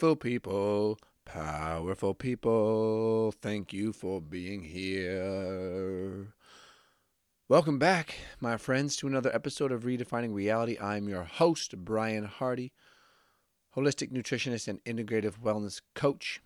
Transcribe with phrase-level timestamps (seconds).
[0.00, 6.32] Beautiful people, powerful people, thank you for being here.
[7.50, 10.78] Welcome back, my friends, to another episode of Redefining Reality.
[10.80, 12.72] I'm your host, Brian Hardy,
[13.76, 16.40] holistic nutritionist and integrative wellness coach.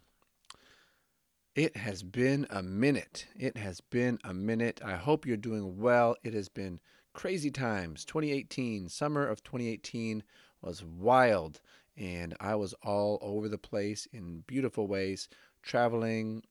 [1.55, 3.29] It has been a minute.
[3.39, 4.81] It has been a minute.
[4.85, 6.17] I hope you're doing well.
[6.25, 6.81] It has been
[7.13, 8.05] crazy times.
[8.05, 10.25] 2018, summer of 2018
[10.61, 11.61] was wild
[11.97, 15.29] and I was all over the place in beautiful ways,
[15.63, 16.43] traveling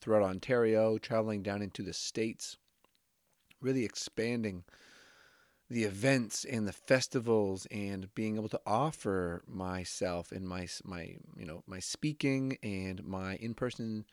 [0.00, 2.56] throughout Ontario, traveling down into the States,
[3.60, 4.64] really expanding
[5.70, 11.46] the events and the festivals and being able to offer myself and my my you
[11.46, 14.04] know my speaking and my in-person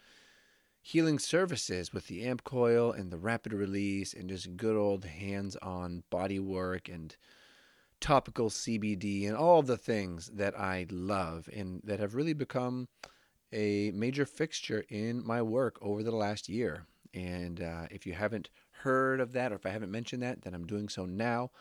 [0.82, 6.04] healing services with the amp coil and the rapid release and just good old hands-on
[6.10, 7.16] body work and
[8.02, 12.90] topical CBD and all the things that I love and that have really become
[13.54, 16.86] a major fixture in my work over the last year.
[17.14, 20.54] And uh, if you haven't heard of that, or if I haven't mentioned that, then
[20.54, 21.52] I'm doing so now.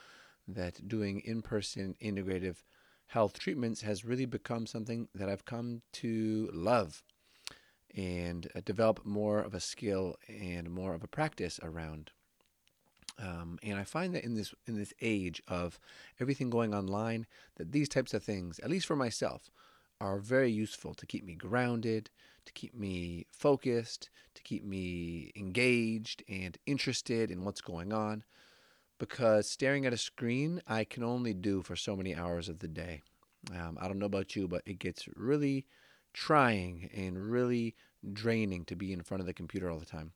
[0.49, 2.63] That doing in person integrative
[3.07, 7.05] health treatments has really become something that I've come to love
[7.95, 12.11] and uh, develop more of a skill and more of a practice around.
[13.21, 15.79] Um, and I find that in this in this age of
[16.19, 17.27] everything going online,
[17.57, 19.51] that these types of things, at least for myself,
[20.01, 22.11] are very useful to keep me grounded,
[22.47, 28.25] to keep me focused, to keep me engaged and interested in what's going on.
[28.99, 32.69] Because staring at a screen, I can only do for so many hours of the
[32.69, 33.03] day.
[33.55, 35.67] Um, I don't know about you, but it gets really
[36.13, 37.75] trying and really
[38.13, 40.13] draining to be in front of the computer all the time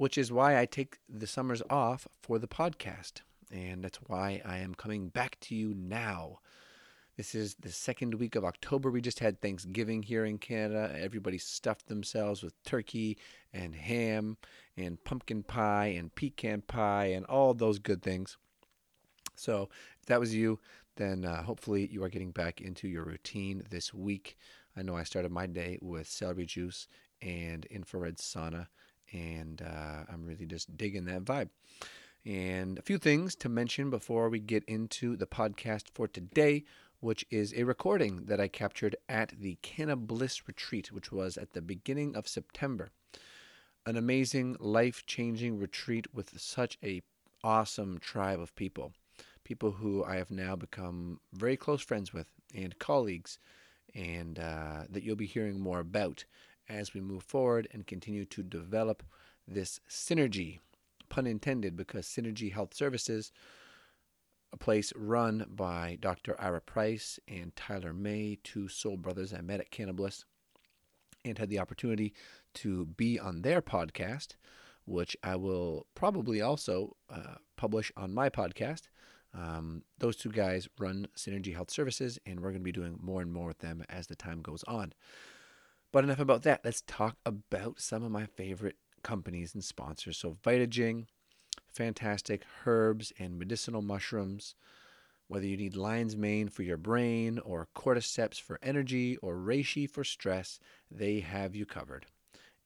[0.00, 3.20] which is why I take the summers off for the podcast.
[3.52, 6.38] And that's why I am coming back to you now.
[7.18, 8.90] This is the second week of October.
[8.90, 10.96] We just had Thanksgiving here in Canada.
[10.98, 13.18] Everybody stuffed themselves with turkey
[13.52, 14.38] and ham
[14.74, 18.38] and pumpkin pie and pecan pie and all those good things.
[19.36, 19.68] So,
[20.00, 20.60] if that was you,
[20.96, 24.38] then uh, hopefully you are getting back into your routine this week.
[24.74, 26.88] I know I started my day with celery juice
[27.20, 28.68] and infrared sauna
[29.12, 31.48] and uh, I'm really just digging that vibe.
[32.24, 36.64] And a few things to mention before we get into the podcast for today,
[37.00, 41.52] which is a recording that I captured at the Canna Bliss retreat, which was at
[41.54, 42.90] the beginning of September.
[43.86, 47.00] An amazing, life changing retreat with such a
[47.42, 48.92] awesome tribe of people.
[49.44, 53.38] People who I have now become very close friends with and colleagues,
[53.94, 56.24] and uh, that you'll be hearing more about
[56.70, 59.02] as we move forward and continue to develop
[59.46, 60.60] this synergy,
[61.08, 63.32] pun intended, because Synergy Health Services,
[64.52, 66.40] a place run by Dr.
[66.40, 70.24] Ira Price and Tyler May, two soul brothers I met at Canna Bliss,
[71.24, 72.14] and had the opportunity
[72.54, 74.36] to be on their podcast,
[74.86, 78.82] which I will probably also uh, publish on my podcast.
[79.32, 83.20] Um, those two guys run Synergy Health Services, and we're going to be doing more
[83.20, 84.92] and more with them as the time goes on.
[85.92, 86.60] But enough about that.
[86.64, 90.18] Let's talk about some of my favorite companies and sponsors.
[90.18, 91.06] So, Vitaging,
[91.72, 94.54] fantastic herbs and medicinal mushrooms.
[95.26, 100.02] Whether you need lion's mane for your brain, or cordyceps for energy, or reishi for
[100.04, 100.58] stress,
[100.90, 102.06] they have you covered.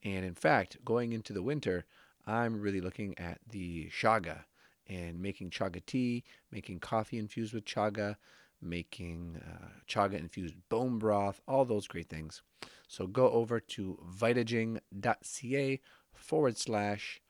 [0.02, 1.84] And in fact, going into the winter,
[2.26, 4.44] I'm really looking at the chaga
[4.86, 8.16] and making chaga tea, making coffee infused with chaga,
[8.64, 12.42] making uh, chaga infused bone broth, all those great things.
[12.88, 15.80] So go over to vitaging.ca
[16.14, 17.20] forward slash,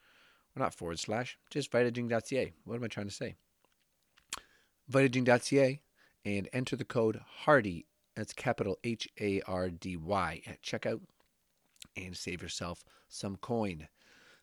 [0.55, 2.53] well, not forward slash, just vitaging.ca.
[2.65, 3.35] What am I trying to say?
[4.91, 5.81] Vitaging.ca
[6.25, 11.01] and enter the code HARDY, that's capital H A R D Y, at checkout
[11.97, 13.89] and save yourself some coin.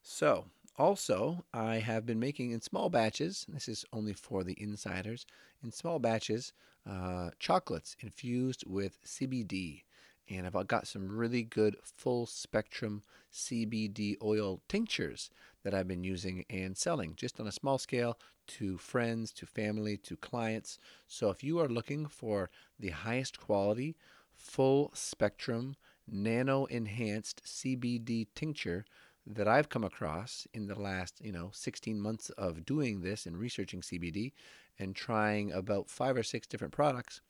[0.01, 0.45] So,
[0.77, 5.25] also, I have been making in small batches, this is only for the insiders,
[5.63, 6.53] in small batches,
[6.89, 9.83] uh, chocolates infused with CBD
[10.29, 15.29] and I've got some really good full spectrum CBD oil tinctures
[15.63, 18.17] that I've been using and selling just on a small scale
[18.47, 20.77] to friends, to family, to clients.
[21.07, 22.49] So if you are looking for
[22.79, 23.95] the highest quality,
[24.33, 25.75] full spectrum,
[26.07, 28.85] nano enhanced CBD tincture
[29.27, 33.37] that I've come across in the last, you know, 16 months of doing this and
[33.37, 34.31] researching CBD
[34.79, 37.21] and trying about five or six different products,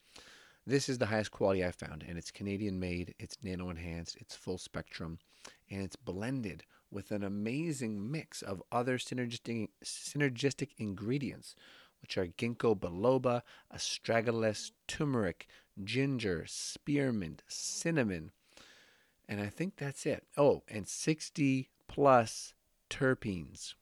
[0.66, 2.04] this is the highest quality I've found.
[2.06, 5.18] And it's Canadian made, it's nano enhanced, it's full spectrum,
[5.70, 11.56] and it's blended with an amazing mix of other synergistic, synergistic ingredients,
[12.00, 13.42] which are ginkgo biloba,
[13.74, 15.46] astragalus, turmeric,
[15.82, 18.30] ginger, spearmint, cinnamon,
[19.28, 20.24] and I think that's it.
[20.36, 22.54] Oh, and 60 plus
[22.90, 23.74] terpenes.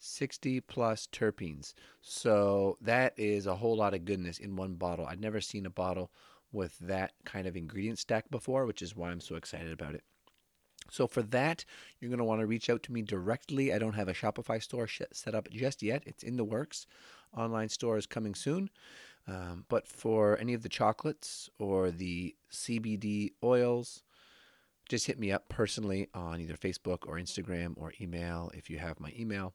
[0.00, 1.74] 60 plus terpenes.
[2.00, 5.06] So that is a whole lot of goodness in one bottle.
[5.06, 6.10] I'd never seen a bottle
[6.52, 10.02] with that kind of ingredient stack before, which is why I'm so excited about it.
[10.90, 11.64] So for that,
[12.00, 13.72] you're going to want to reach out to me directly.
[13.72, 16.02] I don't have a Shopify store set up just yet.
[16.06, 16.86] It's in the works.
[17.36, 18.70] Online store is coming soon.
[19.28, 24.02] Um, but for any of the chocolates or the CBD oils,
[24.88, 28.98] just hit me up personally on either Facebook or Instagram or email if you have
[28.98, 29.54] my email.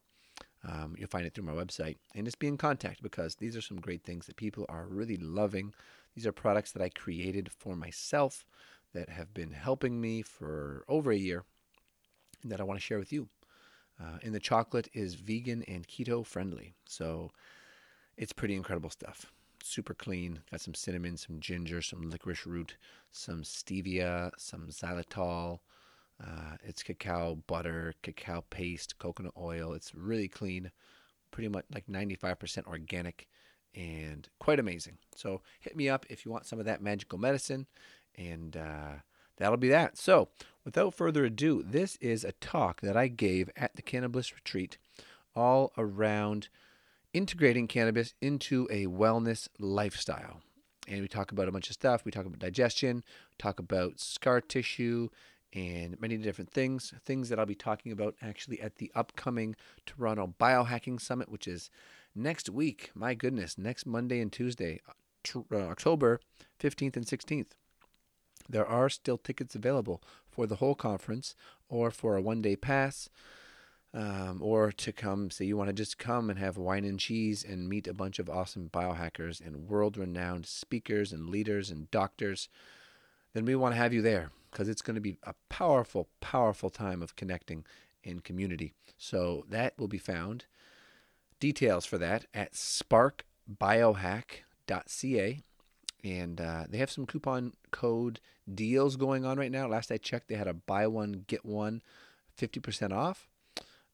[0.66, 1.96] Um, you'll find it through my website.
[2.14, 5.16] And just be in contact because these are some great things that people are really
[5.16, 5.72] loving.
[6.14, 8.44] These are products that I created for myself
[8.92, 11.44] that have been helping me for over a year
[12.42, 13.28] and that I want to share with you.
[14.00, 16.74] Uh, and the chocolate is vegan and keto friendly.
[16.86, 17.30] So
[18.16, 19.32] it's pretty incredible stuff.
[19.62, 20.40] Super clean.
[20.50, 22.76] Got some cinnamon, some ginger, some licorice root,
[23.10, 25.60] some stevia, some xylitol.
[26.22, 29.72] Uh, it's cacao butter, cacao paste, coconut oil.
[29.72, 30.70] It's really clean,
[31.30, 33.28] pretty much like 95% organic
[33.74, 34.98] and quite amazing.
[35.14, 37.66] So hit me up if you want some of that magical medicine
[38.16, 38.94] and uh,
[39.36, 39.98] that'll be that.
[39.98, 40.28] So,
[40.64, 44.78] without further ado, this is a talk that I gave at the Canna Bliss Retreat
[45.34, 46.48] all around
[47.12, 50.40] integrating cannabis into a wellness lifestyle.
[50.88, 52.04] And we talk about a bunch of stuff.
[52.04, 53.04] We talk about digestion,
[53.38, 55.08] talk about scar tissue,
[55.56, 56.92] and many different things.
[57.04, 59.56] Things that I'll be talking about actually at the upcoming
[59.86, 61.70] Toronto Biohacking Summit, which is
[62.14, 62.90] next week.
[62.94, 64.80] My goodness, next Monday and Tuesday,
[65.34, 66.20] uh, October
[66.60, 67.52] 15th and 16th.
[68.48, 71.34] There are still tickets available for the whole conference
[71.68, 73.08] or for a one day pass.
[73.94, 77.42] Um, or to come, say you want to just come and have wine and cheese
[77.42, 82.50] and meet a bunch of awesome biohackers and world renowned speakers and leaders and doctors,
[83.32, 86.70] then we want to have you there because it's going to be a powerful, powerful
[86.70, 87.66] time of connecting
[88.02, 88.72] in community.
[88.96, 90.46] So that will be found.
[91.40, 95.42] Details for that at sparkbiohack.ca
[96.02, 98.20] and uh, they have some coupon code
[98.54, 99.68] deals going on right now.
[99.68, 101.82] Last I checked, they had a buy one get one
[102.40, 103.28] 50% off,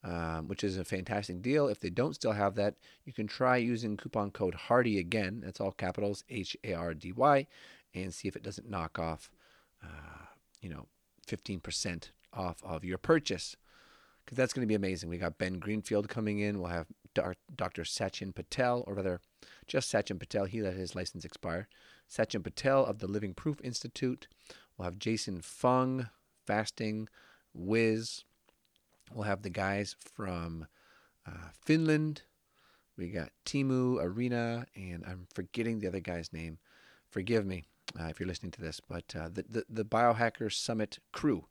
[0.04, 1.66] um, which is a fantastic deal.
[1.66, 5.42] If they don't still have that, you can try using coupon code Hardy again.
[5.44, 7.48] That's all capitals H A R D Y,
[7.94, 9.32] and see if it doesn't knock off,
[9.82, 10.21] uh,
[10.62, 10.86] you know,
[11.26, 13.56] 15% off of your purchase.
[14.24, 15.08] Because that's going to be amazing.
[15.10, 16.60] We got Ben Greenfield coming in.
[16.60, 17.82] We'll have Dr.
[17.82, 19.20] Sachin Patel, or rather,
[19.66, 20.44] just Sachin Patel.
[20.44, 21.68] He let his license expire.
[22.08, 24.28] Sachin Patel of the Living Proof Institute.
[24.78, 26.08] We'll have Jason Fung,
[26.46, 27.08] Fasting,
[27.52, 28.22] Wiz.
[29.12, 30.66] We'll have the guys from
[31.26, 32.22] uh, Finland.
[32.96, 36.58] We got Teemu, Arina, and I'm forgetting the other guy's name.
[37.10, 37.64] Forgive me
[37.98, 41.46] uh, if you're listening to this, but uh, the, the, the Biohacker Summit crew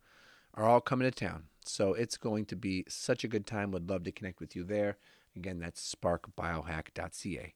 [0.53, 1.45] are all coming to town.
[1.65, 3.71] So it's going to be such a good time.
[3.71, 4.97] Would love to connect with you there.
[5.35, 7.53] Again, that's sparkbiohack.ca.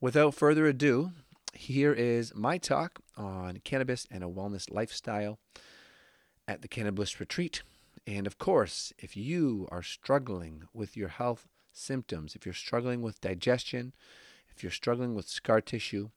[0.00, 1.12] Without further ado,
[1.52, 5.38] here is my talk on cannabis and a wellness lifestyle
[6.48, 7.62] at the Canna Bliss Retreat.
[8.06, 13.20] And of course, if you are struggling with your health symptoms, if you're struggling with
[13.20, 13.92] digestion,
[14.54, 16.10] if you're struggling with scar tissue,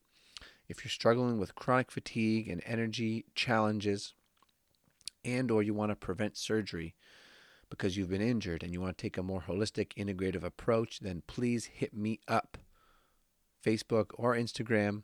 [0.67, 4.13] if you're struggling with chronic fatigue and energy challenges,
[5.23, 6.95] and or you want to prevent surgery
[7.69, 11.21] because you've been injured and you want to take a more holistic integrative approach, then
[11.27, 12.57] please hit me up.
[13.65, 15.03] Facebook or Instagram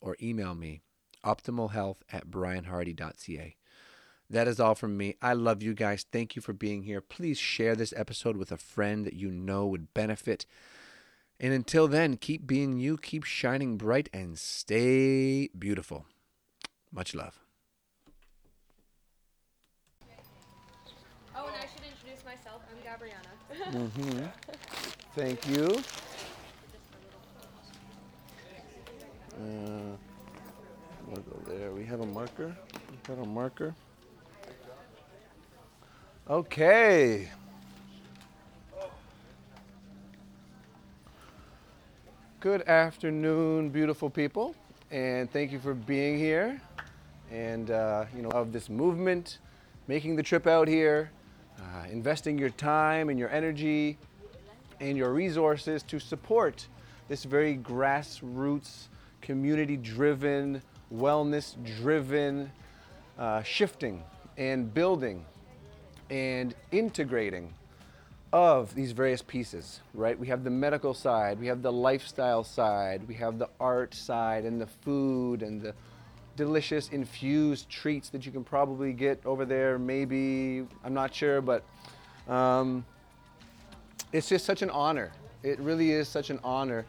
[0.00, 0.82] or email me
[1.24, 3.56] optimalhealth at brianhardy.ca.
[4.30, 5.16] That is all from me.
[5.20, 6.06] I love you guys.
[6.10, 7.00] Thank you for being here.
[7.00, 10.46] Please share this episode with a friend that you know would benefit.
[11.40, 16.06] And until then, keep being you, keep shining bright, and stay beautiful.
[16.92, 17.40] Much love.
[21.36, 22.62] Oh, and I should introduce myself.
[22.70, 23.90] I'm Gabriana.
[23.90, 24.26] mm-hmm.
[25.16, 25.82] Thank you.
[29.36, 29.96] Uh,
[31.08, 31.72] logo there.
[31.72, 32.56] We have a marker.
[32.90, 33.74] We have a marker.
[36.30, 37.28] Okay.
[42.44, 44.54] Good afternoon, beautiful people,
[44.90, 46.60] and thank you for being here.
[47.30, 49.38] And uh, you know of this movement,
[49.88, 51.10] making the trip out here,
[51.58, 53.96] uh, investing your time and your energy
[54.78, 56.68] and your resources to support
[57.08, 58.88] this very grassroots,
[59.22, 60.60] community-driven,
[60.94, 62.52] wellness-driven
[63.18, 64.02] uh, shifting
[64.36, 65.24] and building
[66.10, 67.54] and integrating
[68.34, 70.18] of these various pieces, right?
[70.18, 74.44] We have the medical side, we have the lifestyle side, we have the art side,
[74.44, 75.72] and the food, and the
[76.34, 79.78] delicious infused treats that you can probably get over there.
[79.78, 81.62] Maybe, I'm not sure, but
[82.26, 82.84] um,
[84.12, 85.12] it's just such an honor.
[85.44, 86.86] It really is such an honor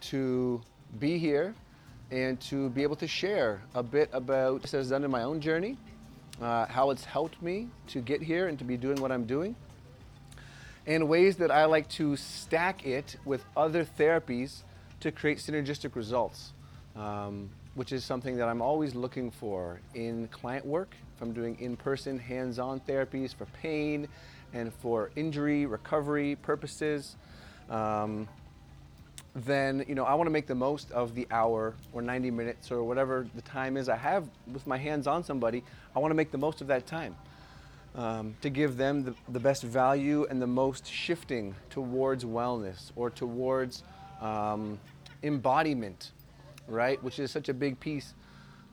[0.00, 0.60] to
[0.98, 1.54] be here
[2.10, 5.40] and to be able to share a bit about what has done in my own
[5.40, 5.76] journey,
[6.42, 9.54] uh, how it's helped me to get here and to be doing what I'm doing
[10.88, 14.62] and ways that I like to stack it with other therapies
[15.00, 16.54] to create synergistic results,
[16.96, 20.96] um, which is something that I'm always looking for in client work.
[21.14, 24.08] If I'm doing in person, hands on therapies for pain
[24.54, 27.16] and for injury recovery purposes.
[27.68, 28.26] Um,
[29.34, 32.72] then you know I want to make the most of the hour or 90 minutes
[32.72, 35.62] or whatever the time is I have with my hands on somebody.
[35.94, 37.14] I want to make the most of that time
[37.98, 43.10] um, to give them the, the, best value and the most shifting towards wellness or
[43.10, 43.82] towards
[44.20, 44.78] um,
[45.24, 46.12] embodiment,
[46.68, 47.02] right?
[47.02, 48.14] Which is such a big piece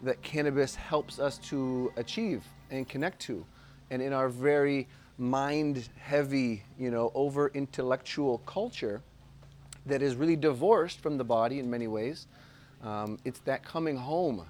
[0.03, 3.43] that cannabis helps us to achieve and connect to.
[3.89, 9.01] And in our very mind heavy, you know, over intellectual culture
[9.87, 12.27] that is really divorced from the body in many ways,
[12.83, 14.45] um, it's that coming home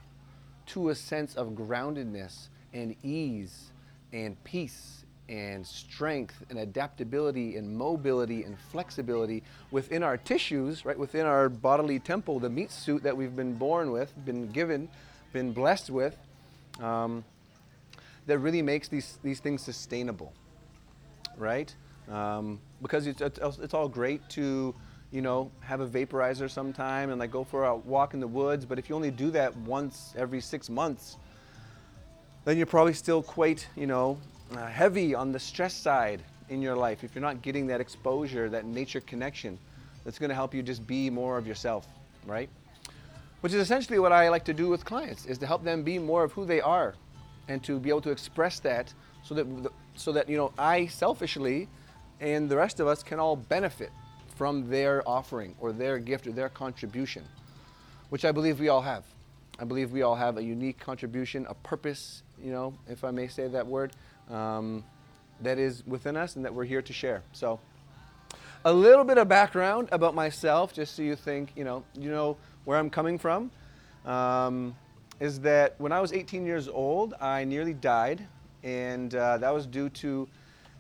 [0.66, 3.72] to a sense of groundedness and ease
[4.14, 11.26] and peace and strength and adaptability and mobility and flexibility within our tissues, right, within
[11.26, 14.88] our bodily temple, the meat suit that we've been born with, been given,
[15.34, 16.18] been blessed with,
[16.80, 17.24] um,
[18.28, 20.34] that really makes these, these things sustainable,
[21.38, 21.74] right?
[22.10, 24.76] Um, because it's, it's, it's all great to,
[25.12, 28.66] you know, have a vaporizer sometime and like go for a walk in the woods,
[28.66, 31.18] but if you only do that once every six months,
[32.46, 34.18] then you're probably still quite, you know,
[34.56, 38.50] uh, heavy on the stress side in your life if you're not getting that exposure,
[38.50, 39.58] that nature connection
[40.04, 41.88] that's going to help you just be more of yourself,
[42.26, 42.48] right?
[43.42, 45.98] Which is essentially what I like to do with clients is to help them be
[45.98, 46.94] more of who they are
[47.48, 49.48] and to be able to express that so that
[49.96, 51.68] so that you know I selfishly
[52.20, 53.92] and the rest of us can all benefit
[54.36, 57.24] from their offering or their gift or their contribution,
[58.10, 59.04] which I believe we all have.
[59.58, 63.28] I believe we all have a unique contribution, a purpose you know, if I may
[63.28, 63.94] say that word,
[64.30, 64.84] um,
[65.42, 67.24] that is within us and that we're here to share.
[67.34, 67.60] So,
[68.64, 72.38] a little bit of background about myself, just so you think, you know, you know
[72.64, 73.52] where I'm coming from,
[74.06, 74.76] um,
[75.20, 78.26] is that when I was 18 years old, I nearly died,
[78.64, 80.28] and uh, that was due to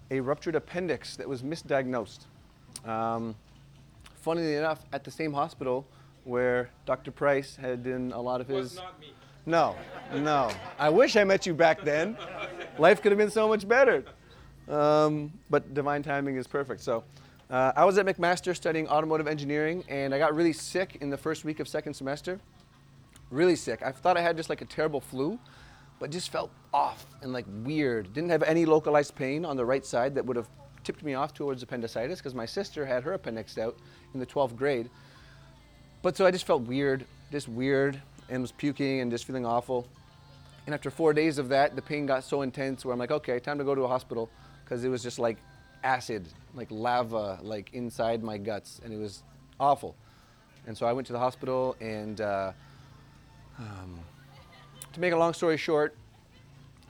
[0.09, 2.25] a ruptured appendix that was misdiagnosed.
[2.85, 3.35] Um,
[4.15, 5.85] funnily enough, at the same hospital
[6.25, 7.11] where Dr.
[7.11, 8.79] Price had done a lot of his.
[9.45, 9.75] No,
[10.13, 10.51] no.
[10.77, 12.17] I wish I met you back then.
[12.77, 14.03] Life could have been so much better.
[14.67, 16.81] Um, but divine timing is perfect.
[16.81, 17.03] So
[17.49, 21.17] uh, I was at McMaster studying automotive engineering, and I got really sick in the
[21.17, 22.39] first week of second semester.
[23.29, 23.83] Really sick.
[23.83, 25.39] I thought I had just like a terrible flu,
[25.99, 28.13] but just felt off and like weird.
[28.13, 30.49] Didn't have any localized pain on the right side that would have
[30.83, 33.77] tipped me off towards appendicitis because my sister had her appendix out
[34.13, 34.89] in the 12th grade.
[36.05, 39.87] But so I just felt weird, just weird and was puking and just feeling awful.
[40.67, 43.39] And after four days of that, the pain got so intense where I'm like, okay,
[43.39, 44.29] time to go to a hospital
[44.63, 45.37] because it was just like
[45.83, 49.23] acid, like lava, like inside my guts, and it was
[49.59, 49.95] awful.
[50.67, 52.51] And so I went to the hospital, and uh,
[53.57, 53.99] um,
[54.93, 55.95] to make a long story short,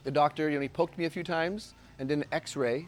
[0.03, 2.85] the doctor, you know, he poked me a few times and did an X-ray,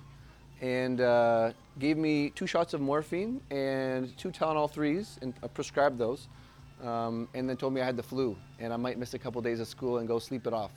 [0.59, 5.97] and uh, gave me two shots of morphine and two Tylenol threes, and uh, prescribed
[5.97, 6.27] those
[6.83, 9.41] um, and then told me I had the flu and I might miss a couple
[9.41, 10.71] days of school and go sleep it off.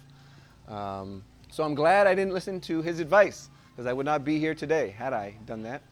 [0.68, 4.38] Um, so I'm glad I didn't listen to his advice because I would not be
[4.38, 5.82] here today had I done that.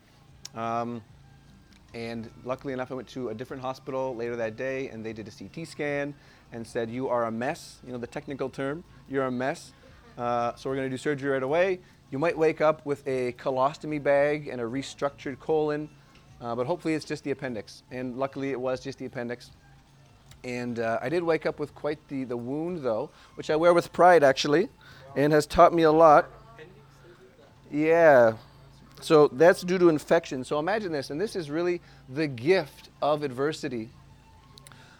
[0.55, 1.03] Um,
[1.95, 5.27] and luckily enough, I went to a different hospital later that day and they did
[5.27, 6.15] a CT scan
[6.53, 7.81] and said, You are a mess.
[7.85, 9.73] You know, the technical term, you're a mess.
[10.17, 11.81] Uh, so we're going to do surgery right away.
[12.11, 15.89] You might wake up with a colostomy bag and a restructured colon,
[16.41, 17.83] uh, but hopefully it's just the appendix.
[17.91, 19.51] And luckily it was just the appendix.
[20.45, 23.75] And uh, I did wake up with quite the, the wound, though, which I wear
[23.75, 24.69] with pride, actually.
[25.17, 26.31] and has taught me a lot.
[27.71, 28.35] Yeah.
[29.01, 30.45] So that's due to infection.
[30.45, 33.91] So imagine this, and this is really the gift of adversity.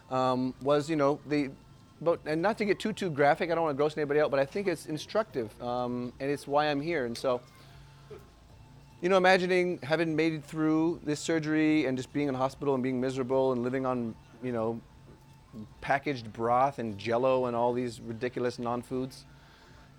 [0.09, 1.51] Um, was you know the,
[2.01, 4.31] but and not to get too too graphic, I don't want to gross anybody out,
[4.31, 7.05] but I think it's instructive, um, and it's why I'm here.
[7.05, 7.41] And so,
[9.01, 12.83] you know, imagining having made it through this surgery and just being in hospital and
[12.83, 14.79] being miserable and living on you know
[15.81, 19.25] packaged broth and jello and all these ridiculous non-foods.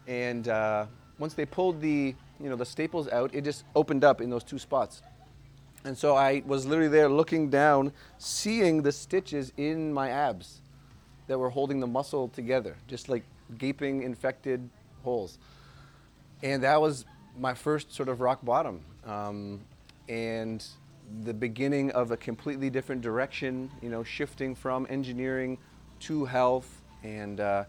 [0.07, 0.87] And uh,
[1.19, 4.45] once they pulled the, you know, the staples out, it just opened up in those
[4.45, 5.03] two spots.
[5.85, 10.61] And so I was literally there looking down, seeing the stitches in my abs
[11.31, 13.23] that were holding the muscle together, just like
[13.57, 14.69] gaping infected
[15.05, 15.39] holes.
[16.43, 17.05] And that was
[17.39, 18.81] my first sort of rock bottom.
[19.07, 19.61] Um,
[20.09, 20.67] and
[21.23, 25.57] the beginning of a completely different direction, you know, shifting from engineering
[26.01, 26.83] to health.
[27.05, 27.63] And uh,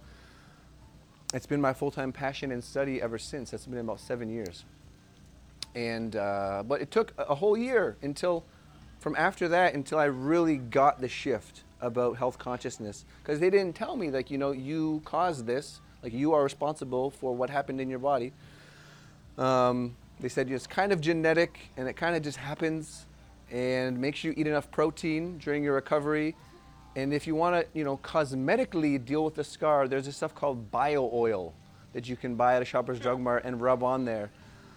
[1.32, 3.51] it's been my full time passion and study ever since.
[3.51, 4.65] That's been about seven years.
[5.75, 8.44] And, uh, but it took a whole year until,
[8.98, 13.06] from after that, until I really got the shift about health consciousness.
[13.22, 17.12] Because they didn't tell me, like, you know, you caused this, like, you are responsible
[17.12, 18.34] for what happened in your body.
[19.38, 23.08] Um, they said it's kind of genetic and it kind of just happens
[23.52, 26.36] and make sure you eat enough protein during your recovery.
[26.96, 30.36] And if you want to, you know, cosmetically deal with the scar, there's this stuff
[30.36, 31.54] called bio oil
[31.94, 34.30] that you can buy at a Shoppers Drug Mart and rub on there,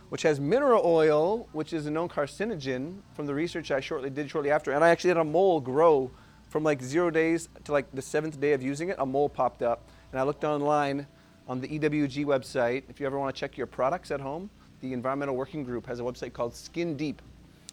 [0.09, 4.31] which has mineral oil, which is a known carcinogen from the research I shortly did
[4.31, 4.73] shortly after.
[4.73, 6.11] And I actually had a mole grow
[6.55, 8.95] from like zero days to like the seventh day of using it.
[9.01, 11.05] A mole popped up, and I looked online
[11.49, 12.85] on the EWG website.
[12.89, 14.49] If you ever want to check your products at home,
[14.81, 17.21] the Environmental Working Group has a website called Skin Deep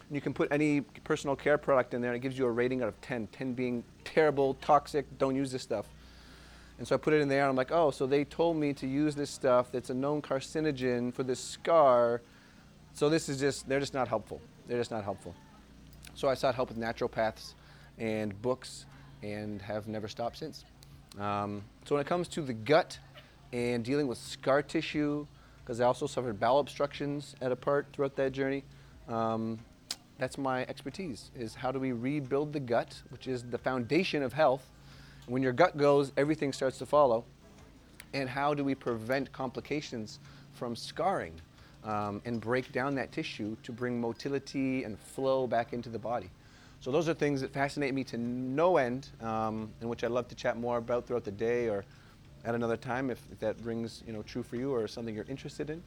[0.08, 2.50] And you can put any personal care product in there and it gives you a
[2.50, 5.86] rating out of 10, 10 being terrible, toxic, don't use this stuff.
[6.78, 8.72] And so I put it in there and I'm like, oh, so they told me
[8.72, 12.20] to use this stuff that's a known carcinogen for this scar.
[12.94, 14.40] So this is just, they're just not helpful.
[14.66, 15.36] They're just not helpful.
[16.16, 17.54] So I sought help with naturopaths
[17.98, 18.86] and books
[19.22, 20.64] and have never stopped since.
[21.18, 22.98] Um, so when it comes to the gut
[23.52, 25.26] and dealing with scar tissue,
[25.64, 28.64] because I also suffered bowel obstructions at a part throughout that journey,
[29.08, 29.58] um,
[30.18, 34.32] that's my expertise is how do we rebuild the gut which is the foundation of
[34.32, 34.64] health.
[35.26, 37.24] When your gut goes everything starts to follow.
[38.14, 40.18] And how do we prevent complications
[40.52, 41.40] from scarring
[41.82, 46.30] um, and break down that tissue to bring motility and flow back into the body
[46.82, 50.28] so those are things that fascinate me to no end um, and which i'd love
[50.28, 51.84] to chat more about throughout the day or
[52.44, 55.24] at another time if, if that rings you know true for you or something you're
[55.28, 55.82] interested in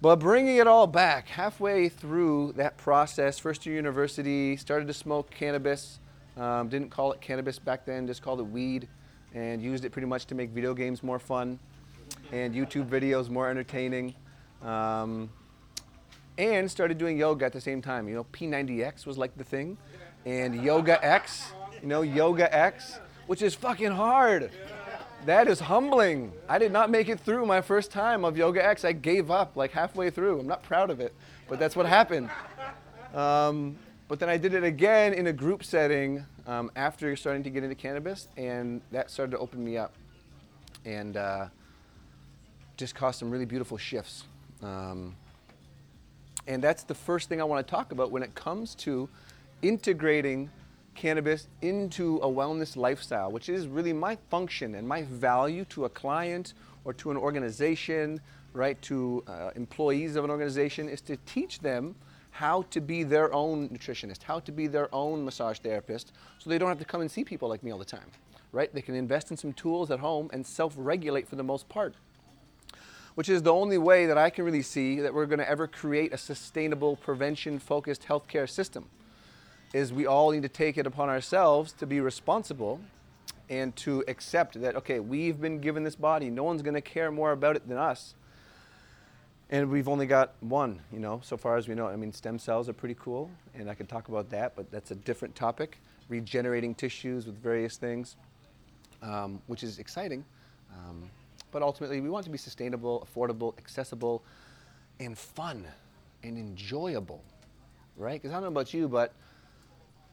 [0.00, 5.28] but bringing it all back, halfway through that process, first year university, started to smoke
[5.30, 5.98] cannabis.
[6.36, 8.86] Um, didn't call it cannabis back then, just called it weed,
[9.34, 11.58] and used it pretty much to make video games more fun
[12.30, 14.14] and YouTube videos more entertaining.
[14.62, 15.30] Um,
[16.38, 18.08] and started doing yoga at the same time.
[18.08, 19.76] You know, P90X was like the thing,
[20.24, 24.50] and Yoga X, you know, Yoga X, which is fucking hard.
[25.26, 26.32] That is humbling.
[26.48, 28.84] I did not make it through my first time of Yoga X.
[28.84, 30.38] I gave up like halfway through.
[30.38, 31.12] I'm not proud of it,
[31.48, 32.30] but that's what happened.
[33.12, 37.50] Um, but then I did it again in a group setting um, after starting to
[37.50, 39.92] get into cannabis, and that started to open me up
[40.84, 41.48] and uh,
[42.76, 44.24] just caused some really beautiful shifts.
[44.62, 45.14] Um,
[46.48, 49.08] and that's the first thing I want to talk about when it comes to
[49.60, 50.50] integrating
[50.94, 55.88] cannabis into a wellness lifestyle, which is really my function and my value to a
[55.88, 58.20] client or to an organization,
[58.54, 61.94] right, to uh, employees of an organization, is to teach them
[62.30, 66.56] how to be their own nutritionist, how to be their own massage therapist, so they
[66.56, 68.10] don't have to come and see people like me all the time,
[68.52, 68.72] right?
[68.72, 71.94] They can invest in some tools at home and self regulate for the most part.
[73.18, 75.66] Which is the only way that I can really see that we're going to ever
[75.66, 78.84] create a sustainable, prevention focused healthcare system
[79.74, 82.78] is we all need to take it upon ourselves to be responsible
[83.50, 86.30] and to accept that okay we've been given this body.
[86.30, 88.14] No one's going to care more about it than us.
[89.50, 91.88] And we've only got one you know so far as we know.
[91.88, 94.92] I mean stem cells are pretty cool and i could talk about that but that's
[94.92, 95.78] a different topic.
[96.08, 98.14] Regenerating tissues with various things
[99.02, 100.24] um, which is exciting.
[100.72, 101.10] Um,
[101.50, 104.22] but ultimately we want to be sustainable affordable accessible
[105.00, 105.66] and fun
[106.22, 107.22] and enjoyable
[107.96, 108.20] right?
[108.20, 109.12] Because i don't know about you but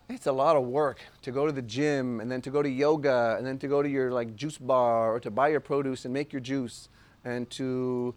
[0.09, 2.69] it's a lot of work to go to the gym and then to go to
[2.69, 6.05] yoga and then to go to your like juice bar or to buy your produce
[6.05, 6.89] and make your juice
[7.23, 8.13] and to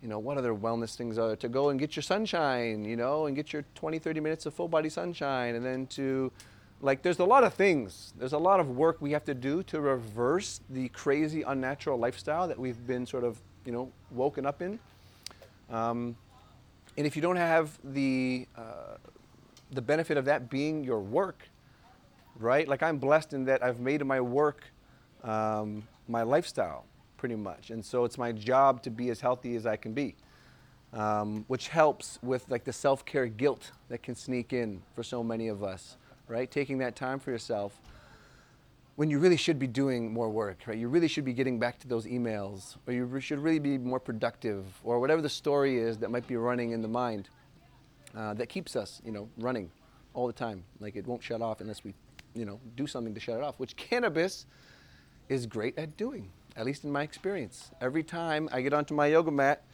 [0.00, 3.26] you know what other wellness things are to go and get your sunshine you know
[3.26, 6.30] and get your 20 30 minutes of full body sunshine and then to
[6.82, 8.12] like there's a lot of things.
[8.18, 12.46] There's a lot of work we have to do to reverse the crazy unnatural lifestyle
[12.48, 14.78] that we've been sort of you know woken up in.
[15.70, 16.16] Um,
[16.98, 18.96] and if you don't have the uh,
[19.70, 21.48] the benefit of that being your work
[22.38, 22.66] right?
[22.66, 24.64] Like i'm blessed in that i've made my work
[25.22, 26.84] um, my lifestyle
[27.16, 27.70] pretty much.
[27.70, 30.16] And so it's my job to be as healthy as i can be
[30.92, 35.48] um, which helps with like the self-care guilt that can sneak in for so many
[35.48, 35.96] of us
[36.32, 36.50] right?
[36.50, 37.78] Taking that time for yourself
[38.96, 40.78] when you really should be doing more work, right?
[40.78, 44.00] You really should be getting back to those emails, or you should really be more
[44.00, 47.28] productive, or whatever the story is that might be running in the mind
[48.16, 49.70] uh, that keeps us, you know, running
[50.14, 50.64] all the time.
[50.80, 51.94] Like it won't shut off unless we,
[52.34, 54.46] you know, do something to shut it off, which cannabis
[55.28, 57.70] is great at doing, at least in my experience.
[57.80, 59.64] Every time I get onto my yoga mat,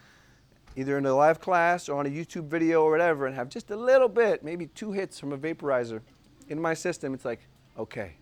[0.76, 3.70] either in a live class or on a YouTube video or whatever, and have just
[3.70, 6.02] a little bit, maybe two hits from a vaporizer,
[6.48, 7.40] in my system, it's like,
[7.78, 8.12] okay,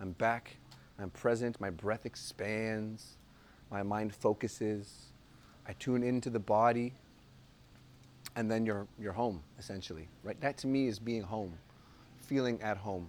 [0.00, 0.56] I'm back,
[0.98, 3.16] I'm present, my breath expands,
[3.70, 5.06] my mind focuses,
[5.66, 6.92] I tune into the body,
[8.36, 10.40] and then you're, you're home, essentially, right?
[10.40, 11.52] That to me is being home,
[12.18, 13.08] feeling at home,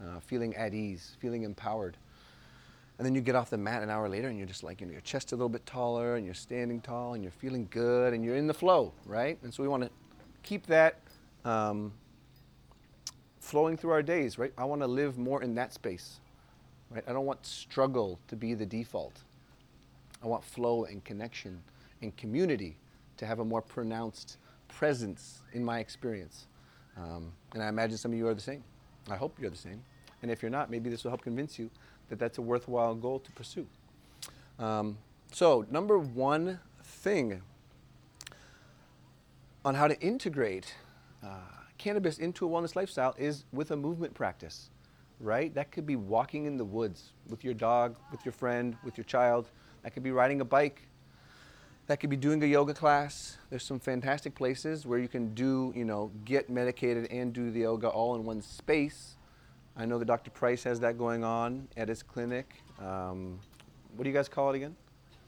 [0.00, 1.96] uh, feeling at ease, feeling empowered.
[2.98, 4.86] And then you get off the mat an hour later and you're just like, you
[4.86, 8.14] know, your chest a little bit taller and you're standing tall and you're feeling good
[8.14, 9.36] and you're in the flow, right?
[9.42, 9.90] And so we want to
[10.44, 11.00] keep that
[11.44, 11.92] um,
[13.44, 14.52] flowing through our days, right?
[14.56, 16.18] I want to live more in that space,
[16.90, 17.04] right?
[17.06, 19.12] I don't want struggle to be the default.
[20.22, 21.60] I want flow and connection
[22.00, 22.76] and community
[23.18, 26.46] to have a more pronounced presence in my experience.
[26.96, 28.64] Um, and I imagine some of you are the same.
[29.10, 29.82] I hope you're the same.
[30.22, 31.70] And if you're not, maybe this will help convince you
[32.08, 33.66] that that's a worthwhile goal to pursue.
[34.58, 34.96] Um,
[35.32, 37.42] so, number one thing
[39.64, 40.74] on how to integrate
[41.22, 44.70] uh, cannabis into a wellness lifestyle is with a movement practice,
[45.20, 45.54] right?
[45.54, 49.04] That could be walking in the woods with your dog, with your friend, with your
[49.04, 49.50] child.
[49.82, 50.88] That could be riding a bike.
[51.86, 53.36] That could be doing a yoga class.
[53.50, 57.60] There's some fantastic places where you can do, you know, get medicated and do the
[57.60, 59.16] yoga all in one space.
[59.76, 60.30] I know that Dr.
[60.30, 62.62] Price has that going on at his clinic.
[62.80, 63.38] Um,
[63.96, 64.76] what do you guys call it again?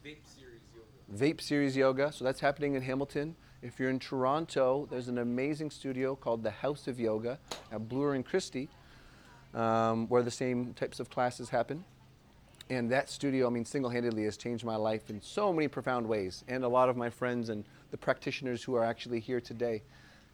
[0.04, 1.24] Vape Series Yoga.
[1.24, 2.12] Vape Series Yoga.
[2.12, 3.37] So that's happening in Hamilton.
[3.62, 7.38] If you're in Toronto, there's an amazing studio called the House of Yoga
[7.73, 8.69] at Bloor and Christie,
[9.55, 11.85] um, where the same types of classes happen.
[12.69, 16.07] And that studio, I mean, single handedly has changed my life in so many profound
[16.07, 16.45] ways.
[16.49, 19.83] And a lot of my friends and the practitioners who are actually here today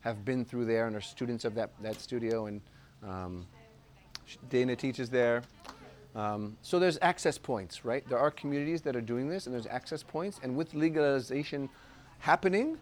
[0.00, 2.46] have been through there and are students of that, that studio.
[2.46, 2.60] And
[3.06, 3.46] um,
[4.48, 5.42] Dana teaches there.
[6.16, 8.06] Um, so there's access points, right?
[8.08, 10.40] There are communities that are doing this, and there's access points.
[10.42, 11.68] And with legalization
[12.18, 12.78] happening,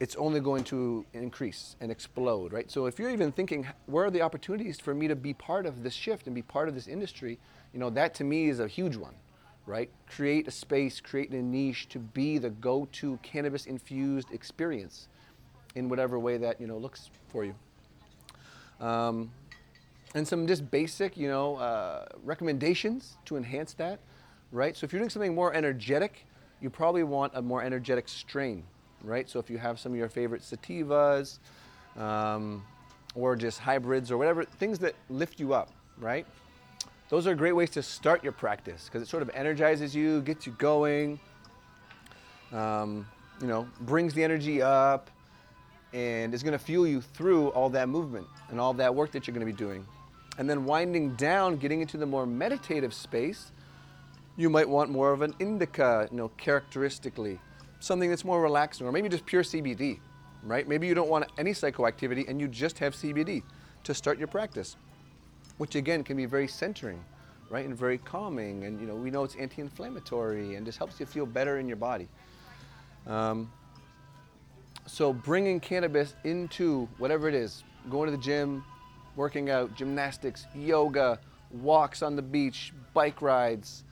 [0.00, 2.70] it's only going to increase and explode, right?
[2.70, 5.82] So if you're even thinking, where are the opportunities for me to be part of
[5.82, 7.38] this shift and be part of this industry,
[7.72, 9.14] you know, that to me is a huge one,
[9.66, 9.90] right?
[10.08, 15.08] Create a space, create a niche to be the go-to cannabis-infused experience
[15.76, 17.54] in whatever way that, you know, looks for you.
[18.80, 19.30] Um,
[20.14, 24.00] and some just basic, you know, uh, recommendations to enhance that,
[24.50, 24.76] right?
[24.76, 26.26] So if you're doing something more energetic,
[26.60, 28.64] you probably want a more energetic strain
[29.04, 29.28] right?
[29.28, 31.38] So if you have some of your favorite sativas
[31.96, 32.64] um,
[33.14, 36.26] or just hybrids or whatever, things that lift you up, right?
[37.10, 40.46] Those are great ways to start your practice because it sort of energizes you, gets
[40.46, 41.20] you going,
[42.52, 43.06] um,
[43.40, 45.10] you know, brings the energy up,
[45.92, 49.26] and is going to fuel you through all that movement and all that work that
[49.26, 49.86] you're going to be doing.
[50.38, 53.52] And then winding down, getting into the more meditative space,
[54.36, 57.38] you might want more of an indica, you know, characteristically
[57.84, 60.00] something that's more relaxing, or maybe just pure CBD,
[60.42, 60.66] right?
[60.66, 63.42] Maybe you don't want any psychoactivity and you just have CBD
[63.84, 64.76] to start your practice,
[65.58, 67.04] which again can be very centering,
[67.50, 68.64] right, and very calming.
[68.64, 71.76] And you know, we know it's anti-inflammatory and just helps you feel better in your
[71.76, 72.08] body.
[73.06, 73.52] Um,
[74.86, 78.64] so bringing cannabis into whatever it is, going to the gym,
[79.16, 81.18] working out, gymnastics, yoga,
[81.50, 83.84] walks on the beach, bike rides,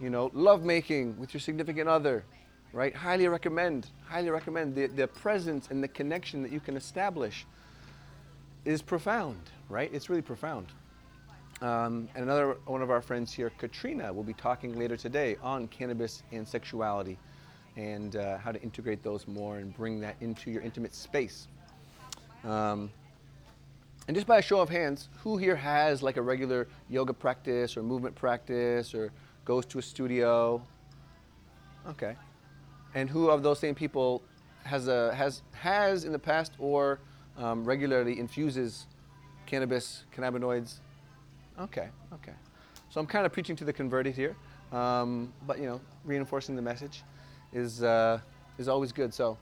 [0.00, 2.24] you know, love making with your significant other,
[2.76, 2.94] right?
[2.94, 4.74] Highly recommend, highly recommend.
[4.74, 7.46] The, the presence and the connection that you can establish
[8.66, 9.90] is profound, right?
[9.94, 10.66] It's really profound.
[11.62, 15.68] Um, and another one of our friends here, Katrina, will be talking later today on
[15.68, 17.16] cannabis and sexuality
[17.76, 21.48] and uh, how to integrate those more and bring that into your intimate space.
[22.44, 22.90] Um,
[24.06, 27.74] and just by a show of hands, who here has like a regular yoga practice
[27.74, 29.12] or movement practice or
[29.46, 30.62] goes to a studio?
[31.88, 32.16] Okay
[32.96, 34.22] and who of those same people
[34.64, 36.98] has, a, has, has in the past or
[37.38, 38.86] um, regularly infuses
[39.46, 40.80] cannabis, cannabinoids
[41.58, 42.32] Okay, okay.
[42.90, 44.36] So I'm kind of preaching to the converted here,
[44.72, 47.02] um, but you know, reinforcing the message
[47.52, 48.20] is uh,
[48.58, 49.14] is always good.
[49.14, 49.38] So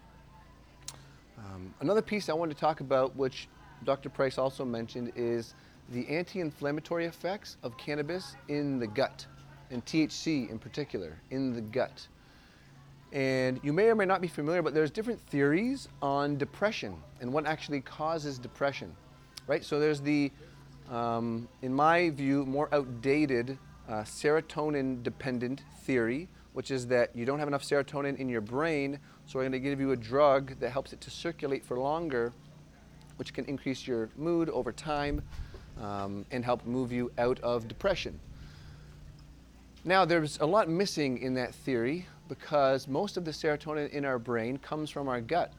[1.38, 3.48] um, another piece I wanted to talk about, which
[3.84, 4.08] Dr.
[4.08, 5.54] Price also mentioned, is
[5.90, 9.26] the anti-inflammatory effects of cannabis in the gut,
[9.70, 12.06] and THC in particular in the gut.
[13.14, 17.33] And you may or may not be familiar, but there's different theories on depression and
[17.33, 18.92] what actually causes depression,
[19.46, 19.64] right?
[19.64, 20.33] So there's the,
[20.90, 23.57] um, in my view, more outdated
[23.88, 29.38] uh, serotonin-dependent theory, which is that you don't have enough serotonin in your brain, so
[29.38, 32.33] we're going to give you a drug that helps it to circulate for longer,
[33.16, 35.22] which can increase your mood over time
[35.81, 38.18] um, and help move you out of depression.
[39.85, 44.18] Now, there's a lot missing in that theory because most of the serotonin in our
[44.18, 45.52] brain comes from our gut.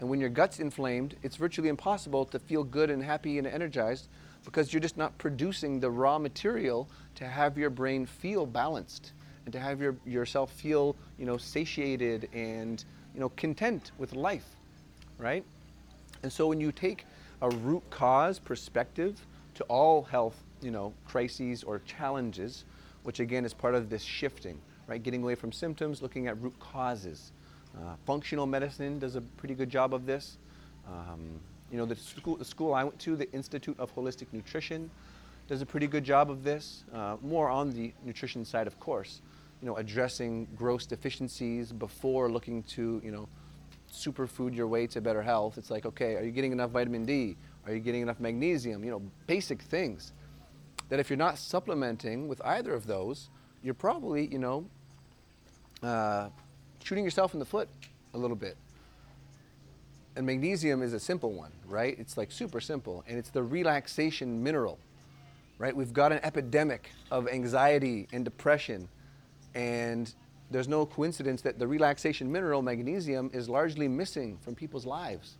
[0.00, 4.08] And when your gut's inflamed, it's virtually impossible to feel good and happy and energized
[4.44, 9.12] because you're just not producing the raw material to have your brain feel balanced
[9.44, 14.46] and to have your, yourself feel, you know, satiated and, you know, content with life,
[15.18, 15.44] right?
[16.22, 17.04] And so when you take
[17.42, 22.64] a root cause perspective to all health, you know, crises or challenges,
[23.02, 25.02] which again is part of this shifting, right?
[25.02, 27.30] Getting away from symptoms, looking at root causes.
[27.78, 30.36] Uh, functional medicine does a pretty good job of this.
[30.86, 34.90] Um, you know, the school, the school I went to, the Institute of Holistic Nutrition,
[35.46, 36.82] does a pretty good job of this.
[36.92, 39.22] Uh, more on the nutrition side, of course.
[39.62, 43.28] You know, addressing gross deficiencies before looking to, you know,
[43.92, 45.56] superfood your way to better health.
[45.56, 47.36] It's like, okay, are you getting enough vitamin D?
[47.64, 48.82] Are you getting enough magnesium?
[48.82, 50.12] You know, basic things
[50.88, 53.30] that if you're not supplementing with either of those,
[53.62, 54.66] you're probably, you know,
[55.82, 56.28] uh,
[56.82, 57.68] shooting yourself in the foot
[58.14, 58.56] a little bit.
[60.16, 61.96] And magnesium is a simple one, right?
[61.98, 64.78] It's like super simple, and it's the relaxation mineral,
[65.58, 65.74] right?
[65.74, 68.88] We've got an epidemic of anxiety and depression,
[69.54, 70.12] and
[70.50, 75.36] there's no coincidence that the relaxation mineral, magnesium, is largely missing from people's lives,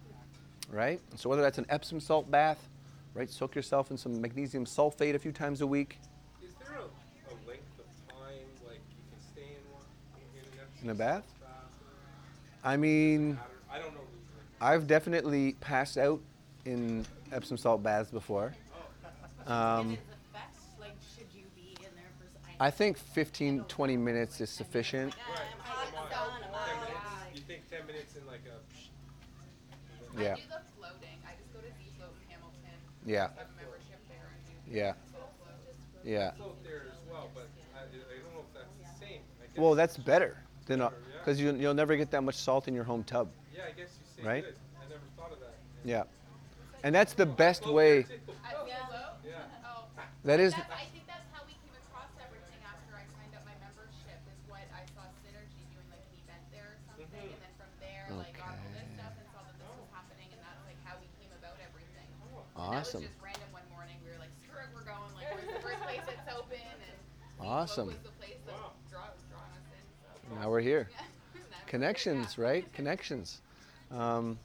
[0.70, 1.00] right?
[1.16, 2.68] So whether that's an Epsom salt bath,
[3.12, 3.28] right?
[3.28, 5.98] Soak yourself in some magnesium sulfate a few times a week.
[6.42, 9.82] Is there a, a length of time like you can stay in one
[10.82, 11.22] in an a bath?
[11.40, 11.48] bath?
[12.64, 13.38] I mean,
[13.70, 14.00] I don't know.
[14.60, 16.20] I've definitely passed out
[16.64, 18.52] in Epsom salt baths before.
[19.46, 22.26] Um, and its effects, like, should you be in there for?
[22.26, 25.14] s- I I think 15, 20 minutes is sufficient.
[25.16, 25.38] Right.
[25.62, 26.10] hot Come on.
[26.10, 26.92] sun, Ten minutes?
[26.92, 27.34] God.
[27.34, 30.20] You think ten minutes in like a?
[30.20, 30.32] Yeah.
[30.32, 31.16] I do the floating.
[31.24, 32.76] I just go to Z in Hamilton.
[33.06, 33.16] Yeah.
[33.16, 34.92] I have a membership there and do Yeah.
[35.10, 36.04] soul float.
[36.04, 36.32] Yeah.
[36.62, 37.82] There as well, but I, I
[38.20, 39.20] don't know if that's the same.
[39.56, 40.36] Well, that's better
[40.70, 43.28] than Better, because you, you'll never get that much salt in your home tub.
[43.54, 44.44] yeah, I guess you say right?
[44.46, 44.54] good.
[44.78, 45.58] I never thought of that.
[45.84, 46.04] Yeah.
[46.86, 48.02] And that's the best Float way.
[48.06, 48.32] there, too.
[48.46, 49.18] At Z Float?
[49.26, 49.66] Yeah.
[49.66, 49.84] Oh.
[50.24, 50.54] That is.
[50.54, 54.16] That's, I think that's how we came across everything after I signed up my membership.
[54.30, 57.34] Is what I saw Synergy doing like an event there or something, Mhm.
[57.36, 58.96] and then from there like got all this Okay.
[58.96, 62.08] stuff and saw that this was happening, and that's like how we came about everything.
[62.08, 63.04] And Awesome.
[63.04, 63.98] that was just random one morning.
[64.06, 65.10] We were like, screw it, we're going.
[65.18, 66.64] Like, where's the first place that's open?
[66.64, 67.88] And Z Float Awesome.
[67.92, 68.72] was the place that Wow.
[68.88, 69.84] draw, was drawing us in.
[70.00, 70.08] So.
[70.38, 70.88] Now we're here.
[71.66, 72.70] Connections, right?
[72.72, 73.40] Connections.
[73.90, 74.38] Um,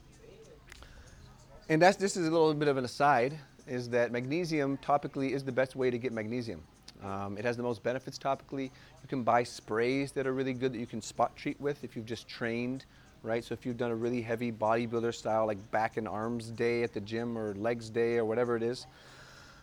[1.68, 3.38] and that's this is a little bit of an aside.
[3.68, 6.62] Is that magnesium topically is the best way to get magnesium.
[7.04, 8.64] Um, it has the most benefits topically.
[9.02, 11.94] You can buy sprays that are really good that you can spot treat with if
[11.94, 12.84] you've just trained,
[13.22, 13.44] right?
[13.44, 16.92] So if you've done a really heavy bodybuilder style, like back and arms day at
[16.92, 18.86] the gym or legs day or whatever it is,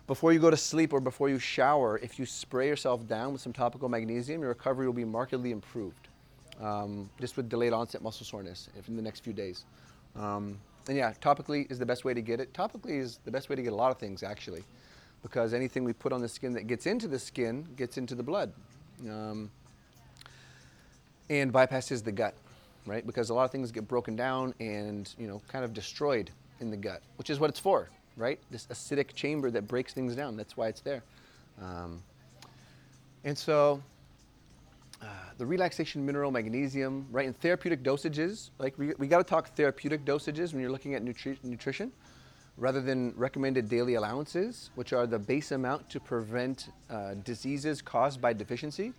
[0.06, 3.40] before you go to sleep or before you shower, if you spray yourself down with
[3.40, 6.08] some topical magnesium, your recovery will be markedly improved.
[6.60, 9.64] Um, just with delayed onset muscle soreness if in the next few days.
[10.16, 12.52] Um, and yeah, topically is the best way to get it.
[12.52, 14.62] Topically is the best way to get a lot of things actually,
[15.22, 18.22] because anything we put on the skin that gets into the skin gets into the
[18.22, 18.52] blood,
[19.08, 19.50] um,
[21.30, 22.34] and bypasses the gut,
[22.86, 23.06] right?
[23.06, 26.70] Because a lot of things get broken down and you know kind of destroyed in
[26.70, 28.38] the gut, which is what it's for, right?
[28.50, 30.36] This acidic chamber that breaks things down.
[30.36, 31.02] That's why it's there.
[31.60, 32.02] Um,
[33.24, 33.82] and so
[35.02, 35.06] uh,
[35.38, 40.04] the relaxation mineral magnesium, right, in therapeutic dosages, like we, we got to talk therapeutic
[40.04, 41.92] dosages when you're looking at nutri- nutrition
[42.56, 48.20] rather than recommended daily allowances, which are the base amount to prevent uh, diseases caused
[48.20, 48.92] by deficiency,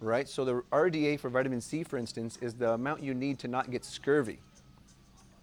[0.00, 0.28] right?
[0.28, 3.70] So the RDA for vitamin C, for instance, is the amount you need to not
[3.70, 4.38] get scurvy.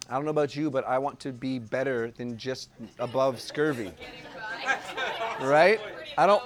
[0.09, 3.91] I don't know about you, but I want to be better than just above scurvy,
[5.41, 5.79] right?
[6.17, 6.43] I don't.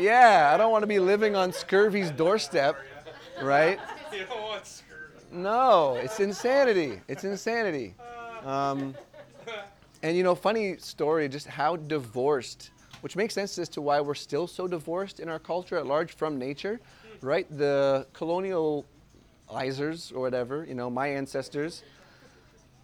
[0.00, 2.76] Yeah, I don't want to be living on scurvy's doorstep,
[3.42, 3.78] right?
[4.12, 5.24] You don't want scurvy.
[5.30, 7.00] No, it's insanity.
[7.06, 7.94] It's insanity.
[8.44, 8.96] Um,
[10.02, 14.14] and you know, funny story, just how divorced which makes sense as to why we're
[14.14, 16.80] still so divorced in our culture at large from nature,
[17.22, 17.46] right?
[17.56, 21.82] The colonializers or whatever, you know, my ancestors,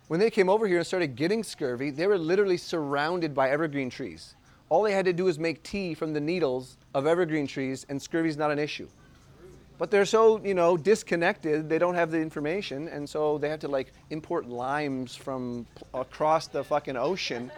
[0.08, 3.90] when they came over here and started getting scurvy, they were literally surrounded by evergreen
[3.90, 4.34] trees.
[4.68, 8.00] All they had to do was make tea from the needles of evergreen trees, and
[8.00, 8.88] scurvy's not an issue.
[9.76, 13.60] But they're so, you know, disconnected, they don't have the information, and so they have
[13.60, 17.52] to like import limes from across the fucking ocean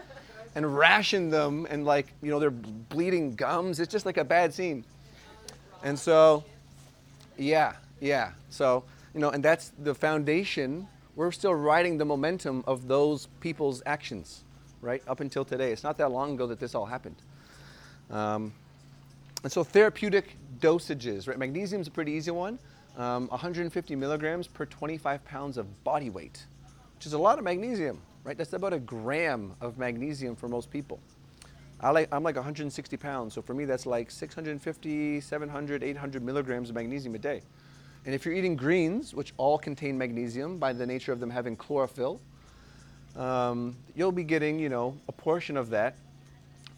[0.57, 3.79] and ration them, and like, you know, they're bleeding gums.
[3.79, 4.85] It's just like a bad scene.
[5.85, 6.43] And so,
[7.37, 8.33] yeah, yeah.
[8.51, 8.83] So,
[9.15, 10.89] you know, and that's the foundation.
[11.15, 14.43] We're still riding the momentum of those people's actions,
[14.83, 15.01] right?
[15.07, 15.71] Up until today.
[15.71, 17.17] It's not that long ago that this all happened.
[18.11, 18.53] Um,
[19.43, 21.39] and so therapeutic dosages, right?
[21.39, 22.59] Magnesium is a pretty easy one.
[22.97, 26.45] Um, 150 milligrams per 25 pounds of body weight,
[26.97, 28.37] which is a lot of magnesium, right?
[28.37, 30.99] That's about a gram of magnesium for most people.
[31.81, 36.71] I like, I'm like 160 pounds, so for me that's like 650, 700, 800 milligrams
[36.71, 37.41] of magnesium a day.
[38.05, 41.55] And if you're eating greens, which all contain magnesium by the nature of them having
[41.55, 42.21] chlorophyll,
[43.15, 45.95] um, you'll be getting, you know, a portion of that.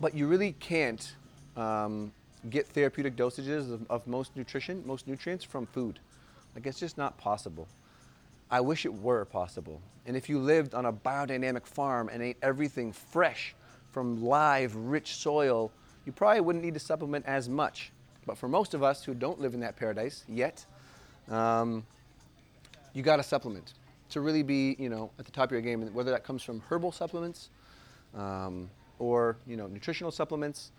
[0.00, 1.14] But you really can't
[1.56, 2.12] um,
[2.48, 5.98] get therapeutic dosages of, of most nutrition, most nutrients from food.
[6.54, 7.68] Like it's just not possible.
[8.50, 9.80] I wish it were possible.
[10.06, 13.54] And if you lived on a biodynamic farm and ate everything fresh
[13.92, 15.70] from live, rich soil,
[16.06, 17.92] you probably wouldn't need to supplement as much.
[18.26, 20.64] But for most of us who don't live in that paradise yet,
[21.28, 21.84] um,
[22.92, 23.74] you got to supplement
[24.10, 25.82] to really be, you know, at the top of your game.
[25.94, 27.50] Whether that comes from herbal supplements
[28.16, 30.72] um, or, you know, nutritional supplements,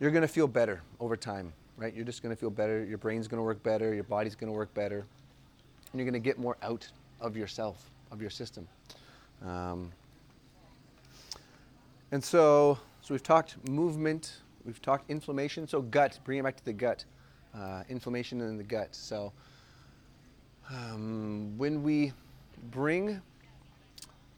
[0.00, 1.94] you're going to feel better over time, right?
[1.94, 2.84] You're just going to feel better.
[2.84, 3.94] Your brain's going to work better.
[3.94, 5.04] Your body's going to work better.
[5.92, 6.88] And you're going to get more out
[7.20, 8.66] of yourself, of your system.
[9.46, 9.92] Um,
[12.12, 15.68] and so, so we've talked movement, we've talked inflammation.
[15.68, 17.04] So gut, bringing it back to the gut,
[17.54, 18.94] uh, inflammation in the gut.
[18.94, 19.32] So
[20.70, 22.12] um, when we
[22.70, 23.20] bring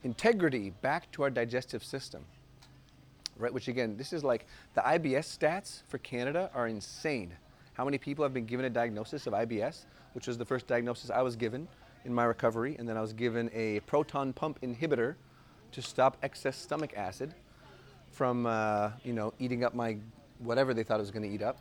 [0.02, 2.24] integrity back to our digestive system,
[3.38, 3.52] right?
[3.52, 7.32] Which again, this is like the IBS stats for Canada are insane.
[7.74, 11.10] How many people have been given a diagnosis of IBS, which was the first diagnosis
[11.10, 11.66] I was given
[12.04, 15.14] in my recovery, and then I was given a proton pump inhibitor
[15.72, 17.34] to stop excess stomach acid
[18.10, 19.96] from, uh, you know, eating up my
[20.38, 21.58] whatever they thought it was going to eat up.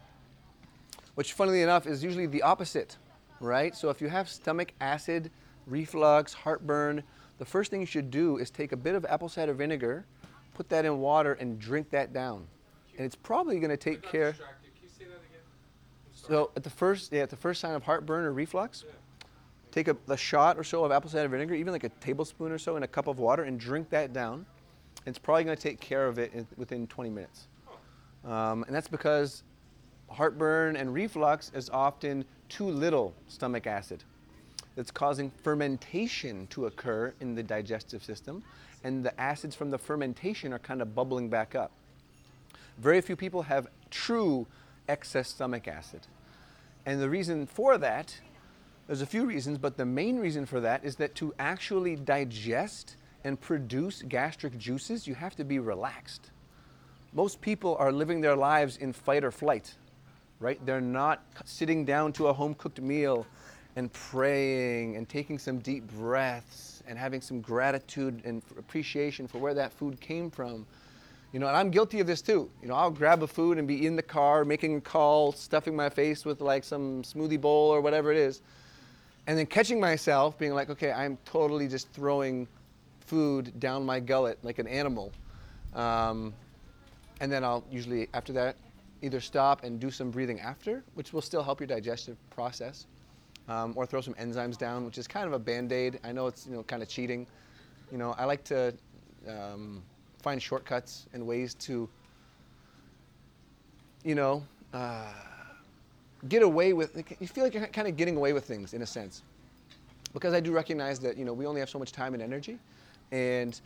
[1.15, 2.97] Which, funnily enough, is usually the opposite,
[3.39, 3.75] right?
[3.75, 5.31] So if you have stomach acid,
[5.65, 7.03] reflux, heartburn,
[7.37, 10.05] the first thing you should do is take a bit of apple cider vinegar,
[10.53, 12.45] put that in water, and drink that down.
[12.97, 14.31] And it's probably going to take care.
[14.31, 14.71] distracted.
[14.75, 15.41] Can you say that again?
[16.07, 16.33] I'm sorry.
[16.33, 18.93] So at the first, yeah, at the first sign of heartburn or reflux, Yeah.
[19.71, 22.57] take a, a shot or so of apple cider vinegar, even like a tablespoon or
[22.57, 24.45] so in a cup of water, and drink that down.
[25.05, 27.47] It's probably going to take care of it in, within 20 minutes.
[28.23, 29.43] Um, and that's because
[30.09, 34.03] heartburn and reflux is often too little stomach acid.
[34.75, 38.43] That's causing fermentation to occur in the digestive system,
[38.83, 41.71] and the acids from the fermentation are kind of bubbling back up.
[42.77, 44.47] Very few people have true
[44.87, 46.07] excess stomach acid.
[46.85, 48.19] And the reason for that,
[48.87, 52.95] there's a few reasons, but the main reason for that is that to actually digest
[53.23, 56.31] and produce gastric juices, you have to be relaxed.
[57.13, 59.75] Most people are living their lives in fight or flight,
[60.39, 60.63] right?
[60.65, 63.27] They're not sitting down to a home cooked meal
[63.75, 69.53] and praying and taking some deep breaths and having some gratitude and appreciation for where
[69.53, 70.65] that food came from.
[71.31, 72.49] You know, and I'm guilty of this too.
[72.61, 75.75] You know, I'll grab a food and be in the car making a call, stuffing
[75.75, 78.41] my face with like some smoothie bowl or whatever it is,
[79.27, 82.47] and then catching myself being like, okay, I'm totally just throwing
[82.99, 85.13] food down my gullet like an animal.
[85.73, 86.33] Um,
[87.21, 88.57] and then I'll usually, after that,
[89.01, 92.87] either stop and do some breathing after, which will still help your digestive process,
[93.51, 95.99] um, or throw some enzymes down, which is kind of a band aid.
[96.03, 97.27] I know it's you know kind of cheating.
[97.91, 98.73] You know, I like to
[99.27, 99.83] um,
[100.21, 101.89] find shortcuts and ways to,
[104.03, 105.11] you know, uh,
[106.29, 106.95] get away with.
[107.19, 109.23] You feel like you're kind of getting away with things in a sense,
[110.13, 112.57] because I do recognize that you know we only have so much time and energy,
[113.11, 113.59] and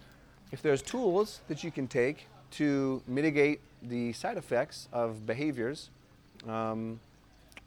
[0.51, 5.89] if there's tools that you can take to mitigate the side effects of behaviors
[6.47, 6.99] um,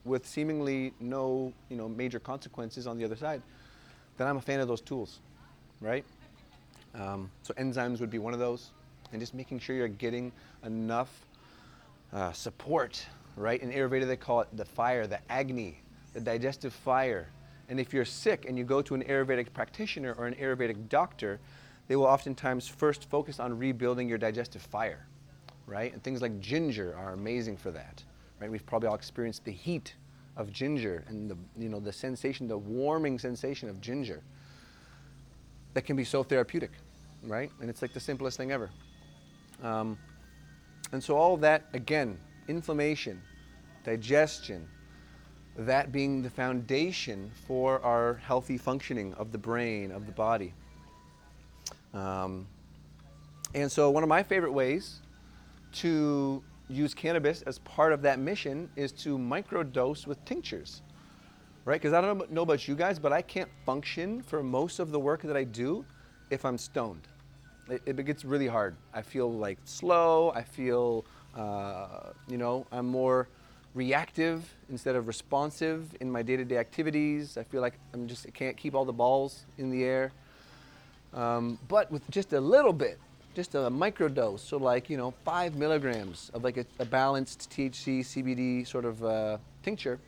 [0.08, 3.42] with seemingly no you know major consequences on the other side,
[4.16, 5.20] then I'm a fan of those tools,
[5.80, 6.04] right?
[6.94, 8.70] Um, so enzymes would be one of those,
[9.12, 10.32] and just making sure you're getting
[10.64, 11.26] enough
[12.12, 13.04] uh, support,
[13.36, 13.60] right?
[13.60, 15.80] In Ayurveda, they call it the fire, the agni,
[16.14, 17.28] the digestive fire.
[17.68, 21.38] And if you're sick and you go to an Ayurvedic practitioner or an Ayurvedic doctor,
[21.86, 25.06] they will oftentimes first focus on rebuilding your digestive fire,
[25.66, 25.92] right?
[25.92, 28.02] And things like ginger are amazing for that,
[28.40, 28.50] right?
[28.50, 29.94] We've probably all experienced the heat
[30.36, 34.22] of ginger and the you know the sensation, the warming sensation of ginger.
[35.74, 36.70] That can be so therapeutic,
[37.24, 37.50] right?
[37.60, 38.70] And it's like the simplest thing ever.
[39.62, 39.98] Um,
[40.92, 42.18] and so all that again,
[42.48, 43.20] inflammation,
[43.84, 44.68] digestion,
[45.56, 50.54] that being the foundation for our healthy functioning of the brain, of the body.
[51.92, 52.46] Um,
[53.54, 55.00] and so, one of my favorite ways
[55.72, 60.82] to use cannabis as part of that mission is to microdose with tinctures,
[61.64, 61.80] right?
[61.80, 65.00] Because I don't know about you guys, but I can't function for most of the
[65.00, 65.84] work that I do
[66.30, 67.08] if I'm stoned.
[67.68, 68.76] It, it gets really hard.
[68.94, 70.30] I feel like slow.
[70.34, 71.04] I feel,
[71.36, 73.28] uh, you know, I'm more
[73.74, 77.36] reactive instead of responsive in my day-to-day activities.
[77.36, 80.12] I feel like I'm just I can't keep all the balls in the air.
[81.14, 82.98] Um, but with just a little bit,
[83.38, 88.00] just a microdose, so like you know five milligrams of like a, a balanced THC
[88.00, 90.00] CBD sort of uh, tincture,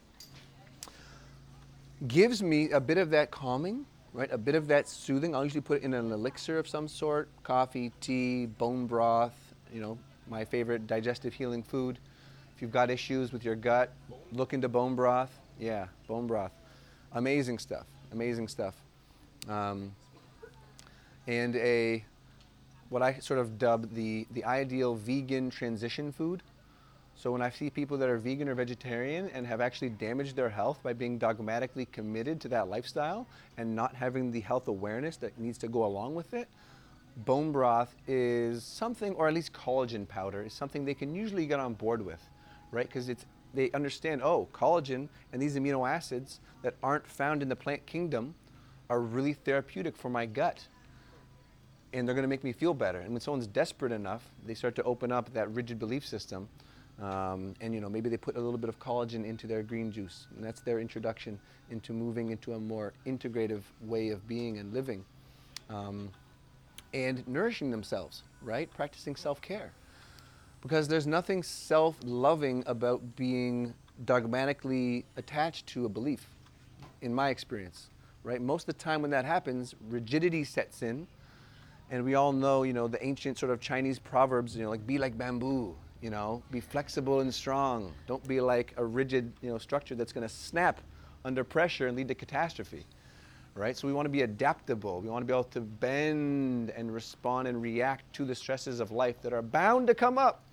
[2.09, 4.29] gives me a bit of that calming, right?
[4.33, 5.33] A bit of that soothing.
[5.33, 9.55] I'll usually put it in an elixir of some sort, coffee, tea, bone broth.
[9.73, 12.01] You know, my favorite digestive healing food.
[12.57, 13.93] If you've got issues with your gut,
[14.33, 15.31] look into bone broth.
[15.57, 16.51] Yeah, bone broth.
[17.13, 17.87] Amazing stuff.
[18.11, 18.75] Amazing stuff.
[19.49, 19.93] Um,
[21.29, 22.05] and a
[22.91, 26.43] what I sort of dub the, the ideal vegan transition food.
[27.15, 30.49] So when I see people that are vegan or vegetarian and have actually damaged their
[30.49, 33.27] health by being dogmatically committed to that lifestyle
[33.57, 36.49] and not having the health awareness that needs to go along with it,
[37.17, 41.61] bone broth is something, or at least collagen powder, is something they can usually get
[41.61, 42.23] on board with,
[42.71, 42.87] right?
[42.87, 47.57] Because it's they understand, oh, collagen and these amino acids that aren't found in the
[47.57, 48.35] plant kingdom
[48.89, 50.67] are really therapeutic for my gut
[51.93, 53.01] and they're going to make me feel better.
[53.01, 56.49] And when someone's desperate enough, they start to open up that rigid belief system.
[57.03, 59.91] Um, and you know maybe they put a little bit of collagen into their green
[59.91, 61.39] juice, and that's their introduction
[61.71, 65.03] into moving into a more integrative way of being and living,
[65.71, 66.11] um,
[66.93, 68.23] and nourishing themselves.
[68.43, 69.73] Right, practicing self-care,
[70.61, 73.73] because there's nothing self-loving about being
[74.05, 76.27] dogmatically attached to a belief,
[77.01, 77.89] in my experience.
[78.25, 81.07] Right, most of the time when that happens, rigidity sets in
[81.91, 84.87] and we all know, you know, the ancient sort of Chinese proverbs, you know, like
[84.87, 87.93] be like bamboo, you know, be flexible and strong.
[88.07, 90.81] Don't be like a rigid, you know, structure that's going to snap
[91.25, 92.85] under pressure and lead to catastrophe.
[93.57, 93.77] Right?
[93.77, 95.01] So we want to be adaptable.
[95.01, 98.93] We want to be able to bend and respond and react to the stresses of
[98.93, 100.45] life that are bound to come up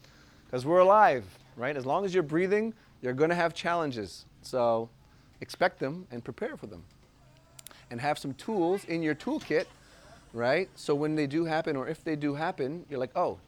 [0.45, 1.23] because we're alive,
[1.55, 1.77] right?
[1.77, 4.25] As long as you're breathing, you're going to have challenges.
[4.41, 4.89] So
[5.41, 6.83] expect them and prepare for them.
[7.91, 9.67] And have some tools in your toolkit
[10.37, 10.69] right?
[10.75, 13.39] So when they do happen, or if they do happen, you're like, oh,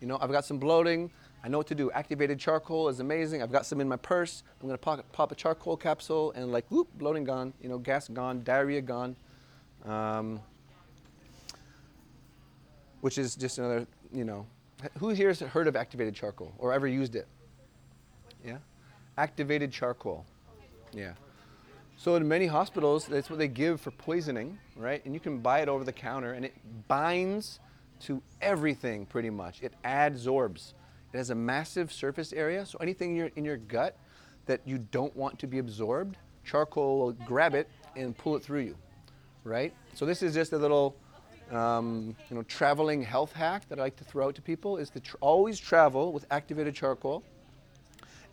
[0.00, 1.10] you know, I've got some bloating.
[1.42, 1.90] I know what to do.
[1.90, 3.42] Activated charcoal is amazing.
[3.42, 4.44] I've got some in my purse.
[4.60, 7.52] I'm gonna pop, pop a charcoal capsule and like, whoop, bloating gone.
[7.60, 9.16] You know, gas gone, diarrhea gone.
[9.84, 10.40] Um,
[13.00, 14.46] which is just another, you know,
[14.98, 17.26] who here has heard of activated charcoal or ever used it?
[18.44, 18.58] Yeah,
[19.18, 20.24] activated charcoal.
[20.92, 21.12] Yeah.
[21.98, 25.02] So in many hospitals, that's what they give for poisoning, right?
[25.04, 26.54] And you can buy it over the counter, and it
[26.88, 27.58] binds
[28.00, 29.62] to everything pretty much.
[29.62, 30.74] It adsorbs.
[31.12, 33.96] It has a massive surface area, so anything in your, in your gut
[34.44, 38.60] that you don't want to be absorbed, charcoal will grab it and pull it through
[38.60, 38.76] you,
[39.42, 39.72] right?
[39.94, 40.94] So this is just a little,
[41.50, 44.90] um, you know, traveling health hack that I like to throw out to people: is
[44.90, 47.24] to tr- always travel with activated charcoal,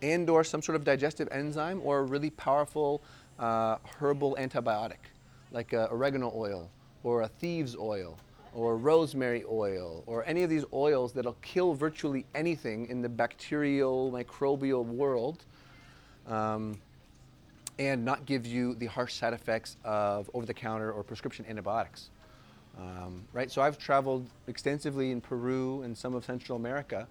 [0.02, 3.02] and/or some sort of digestive enzyme or a really powerful
[3.40, 5.10] uh, herbal antibiotic,
[5.52, 6.70] like uh, oregano oil
[7.04, 8.18] or a thieves oil
[8.54, 14.12] or rosemary oil or any of these oils that'll kill virtually anything in the bacterial,
[14.12, 15.46] microbial world
[16.28, 16.80] um,
[17.80, 22.10] and not give you the harsh side effects of over the counter or prescription antibiotics.
[22.78, 23.52] Um, right?
[23.52, 27.08] So I've traveled extensively in Peru and some of Central America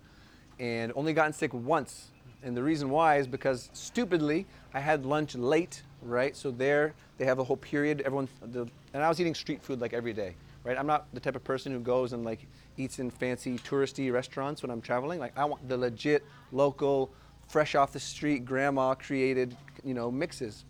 [0.58, 2.08] and only gotten sick once.
[2.42, 6.36] And the reason why is because stupidly I had lunch late right?
[6.36, 8.02] So there they have a whole period.
[8.02, 10.34] Everyone, the, and I was eating street food like every day,
[10.64, 10.78] right?
[10.78, 12.46] I'm not the type of person who goes and like
[12.76, 15.20] eats in fancy touristy restaurants when I'm traveling.
[15.20, 17.10] Like I want the legit, local,
[17.48, 20.64] fresh off the street, grandma created, you know, mixes.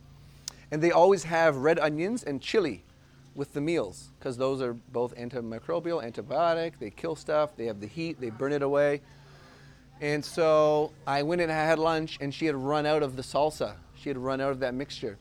[0.70, 2.82] And they always have red onions and chili
[3.34, 6.72] with the meals because those are both antimicrobial, antibiotic.
[6.78, 7.56] They kill stuff.
[7.56, 8.20] They have the heat.
[8.20, 9.00] They burn it away.
[10.00, 13.22] And so I went and I had lunch, and she had run out of the
[13.22, 13.74] salsa.
[14.02, 15.16] She had run out of that mixture.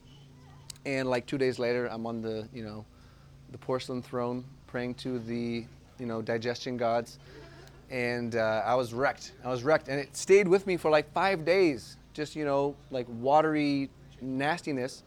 [0.85, 2.83] And like two days later, I'm on the, you know,
[3.51, 5.65] the porcelain throne praying to the,
[5.99, 7.19] you know, digestion gods.
[7.91, 9.33] and uh, I was wrecked.
[9.43, 11.97] I was wrecked, and it stayed with me for like five days.
[12.13, 13.89] Just you know, like watery
[14.21, 15.03] nastiness,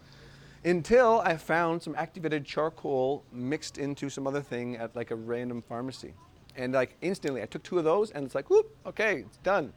[0.64, 5.62] until I found some activated charcoal mixed into some other thing at like a random
[5.62, 6.12] pharmacy,
[6.56, 9.72] and like instantly, I took two of those, and it's like, whoop, okay, it's done,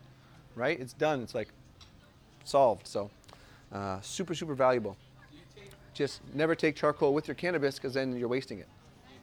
[0.55, 0.79] right?
[0.79, 1.21] It's done.
[1.21, 1.47] It's like
[2.43, 2.87] solved.
[2.87, 3.09] So,
[3.71, 4.95] uh, super super valuable.
[5.55, 8.67] Take, Just never take charcoal with your cannabis because then you're wasting it.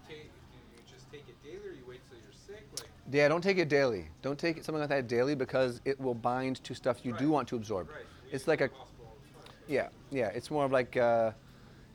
[0.09, 2.67] do you take, do you just take it daily or you wait till you're sick?
[2.79, 4.09] Like, Yeah, don't take it daily.
[4.23, 7.49] Don't take something like that daily because it will bind to stuff you do want
[7.49, 7.89] to absorb.
[7.91, 8.05] right.
[8.33, 9.57] It's like a to the hospital all the time.
[9.69, 10.29] yeah, yeah.
[10.29, 11.31] It's more of like uh,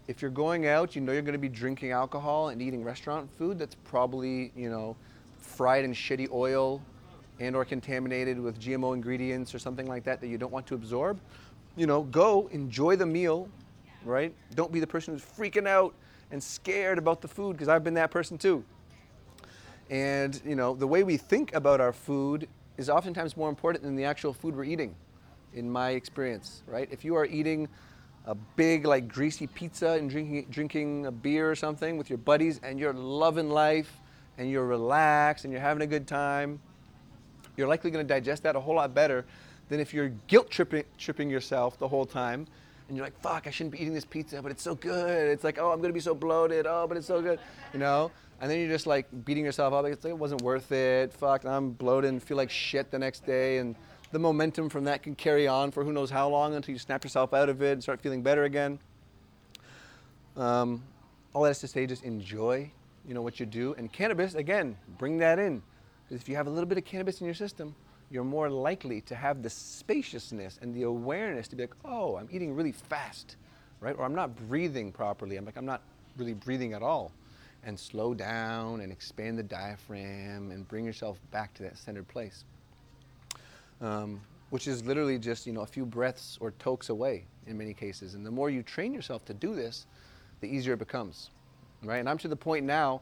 [0.08, 3.30] if you're going out, you know you're going to be drinking alcohol and eating restaurant
[3.38, 3.60] food.
[3.60, 4.95] That's probably you know
[5.39, 6.82] fried in shitty oil
[7.41, 10.76] and or contaminated with GMO ingredients or something like that that you don't want to
[10.76, 11.20] absorb.
[11.80, 13.48] You know, go enjoy the meal,
[14.04, 14.36] right?
[14.54, 15.96] Don't be the person who's freaking out
[16.30, 18.66] and scared about the food because I've been that person too.
[19.90, 23.96] And you know, the way we think about our food is oftentimes more important than
[23.96, 24.94] the actual food we're eating,
[25.54, 26.90] in my experience, right?
[26.92, 27.70] If you are eating
[28.26, 32.60] a big, like greasy pizza and drinking drinking a beer or something with your buddies,
[32.62, 34.02] and you're loving life,
[34.38, 36.60] and you're relaxed, and you're having a good time,
[37.56, 39.26] you're likely going to digest that a whole lot better
[39.70, 42.47] than if you're guilt tripping, tripping yourself the whole time
[42.89, 45.30] and you're like, fuck, I shouldn't be eating this pizza, but it's so good.
[45.30, 46.65] It's like, oh, I'm to be so bloated.
[46.67, 47.39] Oh, but it's so good,
[47.72, 48.11] you know?
[48.41, 49.86] And then you're just like beating yourself up.
[49.86, 51.13] It's like, it wasn't worth it.
[51.13, 53.59] Fuck, I'm bloated and feel like shit the next day.
[53.59, 53.76] And
[54.11, 57.03] the momentum from that can carry on for who knows how long until you snap
[57.03, 58.80] yourself out of it and start feeling better again.
[60.36, 60.84] Um,
[61.34, 62.72] all that is to say, just enjoy,
[63.07, 63.76] you know, what you do.
[63.78, 65.61] And cannabis, again, bring that in.
[66.07, 67.76] Because if you have a little bit of cannabis in your system,
[68.12, 72.28] you're more likely to have the spaciousness and the awareness to be like, oh, I'm
[72.32, 73.36] eating really fast,
[73.82, 73.95] right?
[73.97, 75.38] Or I'm not breathing properly.
[75.38, 75.82] I'm like, I'm not
[76.18, 77.12] really breathing at all.
[77.64, 82.45] And slow down and expand the diaphragm and bring yourself back to that centered place.
[83.82, 87.74] Um, which is literally just, you know, a few breaths or tokes away in many
[87.74, 88.16] cases.
[88.16, 89.86] And the more you train yourself to do this,
[90.41, 91.30] the easier it becomes,
[91.84, 91.99] right?
[91.99, 93.01] And I'm to the point now,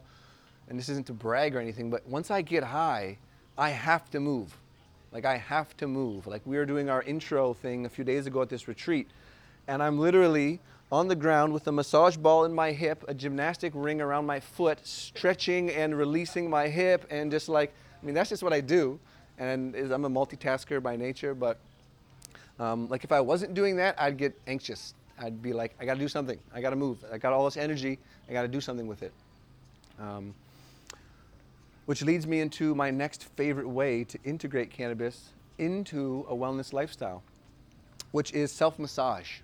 [0.68, 3.16] and this isn't to brag or anything, but once I get high,
[3.56, 4.54] I have to move.
[5.12, 6.26] Like I have to move.
[6.26, 9.08] Like we were doing our intro thing a few days ago at this retreat,
[9.66, 13.72] and I'm literally on the ground with a massage ball in my hip, a gymnastic
[13.74, 18.30] ring around my foot, stretching and releasing my hip, and just like, I mean, that's
[18.30, 18.98] just what I do.
[19.38, 21.58] And I'm a multitasker by nature, but
[22.58, 24.94] um, like if I wasn't doing that, I'd get anxious.
[25.20, 26.38] I'd be like, I got to do something.
[26.54, 27.04] I got to move.
[27.12, 27.98] I got all this energy.
[28.28, 29.12] I got to do something with it.
[30.00, 30.34] Um,
[31.88, 37.22] which leads me into my next favorite way to integrate cannabis into a wellness lifestyle,
[38.10, 39.38] which is self massage,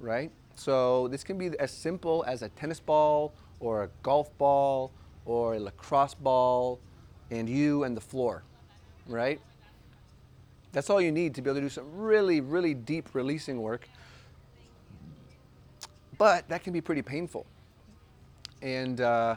[0.00, 0.30] right?
[0.54, 4.90] So this can be as simple as a tennis ball or a golf ball
[5.26, 6.80] or a lacrosse ball
[7.30, 8.42] and you and the floor,
[9.06, 9.38] right?
[10.72, 13.86] That's all you need to be able to do some really, really deep releasing work.
[16.16, 17.44] But that can be pretty painful.
[18.62, 19.36] And uh,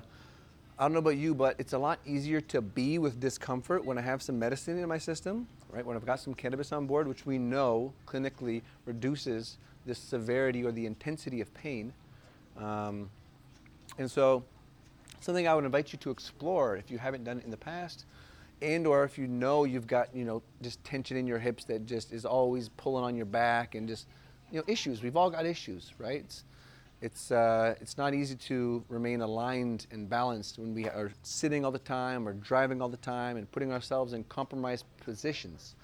[0.80, 3.98] I don't know about you, but it's a lot easier to be with discomfort when
[3.98, 5.84] I have some medicine in my system, right?
[5.84, 9.58] When I've got some cannabis on board, which we know clinically reduces
[9.88, 11.94] the severity or the intensity of pain.
[12.58, 13.10] Um,
[13.98, 14.44] and so,
[15.20, 18.06] something I would invite you to explore if you haven't done it in the past,
[18.62, 21.88] and or if you know you've got you know just tension in your hips that
[21.88, 24.06] just is always pulling on your back and just
[24.52, 25.02] you know issues.
[25.02, 26.22] We've all got issues, right?
[26.24, 26.44] It's,
[27.02, 31.72] it's, uh, it's not easy to remain aligned and balanced when we are sitting all
[31.72, 35.76] the time or driving all the time and putting ourselves in compromised positions.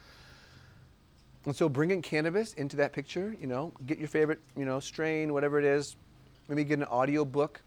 [1.46, 5.34] And so bringing cannabis into that picture, you know, get your favorite, you know, strain,
[5.34, 5.98] whatever it is,
[6.48, 7.62] maybe get an audio book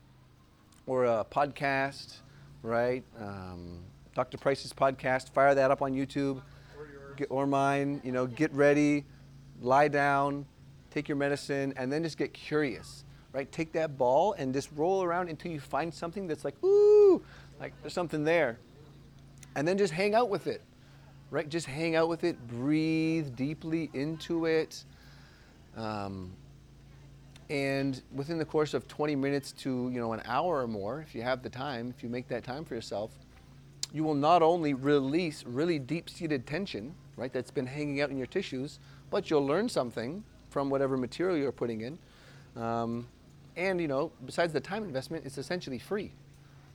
[0.87, 2.17] or a podcast,
[2.63, 3.05] right?
[3.21, 3.81] Um,
[4.15, 4.39] Dr.
[4.39, 6.41] Price's podcast, fire that up on YouTube
[6.79, 9.05] Or get, or mine, you know, get ready,
[9.61, 10.47] lie down,
[10.91, 13.05] take your medicine, and then just get curious,
[13.37, 13.53] right?
[13.53, 17.23] Take that ball and just roll around until you find something that's like, ooh,
[17.61, 18.59] like there's something there.
[19.55, 20.63] And then just hang out with it,
[21.31, 21.47] right?
[21.47, 24.83] Just hang out with it, breathe deeply into it.
[25.77, 26.33] Um,
[27.51, 31.15] and within the course of 20 minutes to you know an hour or more, if
[31.15, 33.11] you have the time, if you make that time for yourself,
[33.93, 38.27] you will not only release really deep-seated tension, right, that's been hanging out in your
[38.27, 38.79] tissues,
[39.11, 41.99] but you'll learn something from whatever material you're putting in.
[42.57, 43.07] Um,
[43.57, 46.13] and you know, besides the time investment, it's essentially free.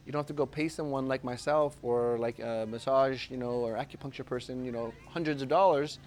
[0.06, 3.52] You don't have to go pay someone like myself or like a massage, you know,
[3.52, 6.00] or acupuncture person, you know, hundreds of dollars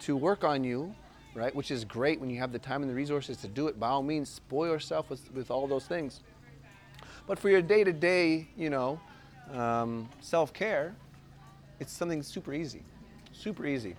[0.00, 0.94] to work on you,
[1.34, 1.54] right?
[1.54, 3.78] Which is great when you have the time and the resources to do it.
[3.78, 6.20] By all means, spoil yourself with, with all those things.
[7.26, 9.00] But for your day-to-day, you know,
[9.52, 10.94] um, self-care,
[11.80, 12.82] it's something super easy,
[13.32, 13.96] super easy,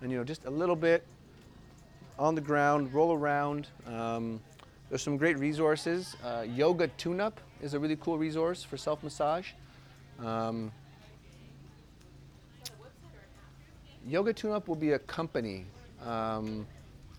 [0.00, 1.04] and you know just a little bit
[2.18, 3.68] on the ground, roll around.
[3.86, 4.40] Um,
[4.92, 6.16] there's some great resources.
[6.22, 9.52] Uh, Yoga Tune Up is a really cool resource for self massage.
[10.18, 10.70] Um,
[14.06, 15.64] Yoga Tune Up will be a company,
[16.04, 16.66] um,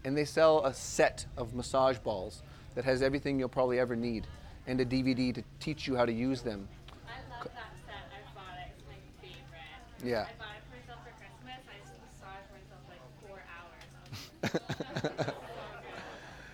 [0.05, 2.43] and they sell a set of massage balls
[2.75, 4.27] that has everything you'll probably ever need
[4.67, 6.67] and a DVD to teach you how to use them.
[7.07, 7.95] I love that set.
[8.13, 8.71] I bought it.
[8.77, 10.07] It's my favorite.
[10.07, 10.27] Yeah.
[10.29, 11.57] I bought it for myself for Christmas.
[11.65, 13.89] I just massaged myself like four hours.
[14.43, 15.33] I was like, so
[15.81, 16.03] good.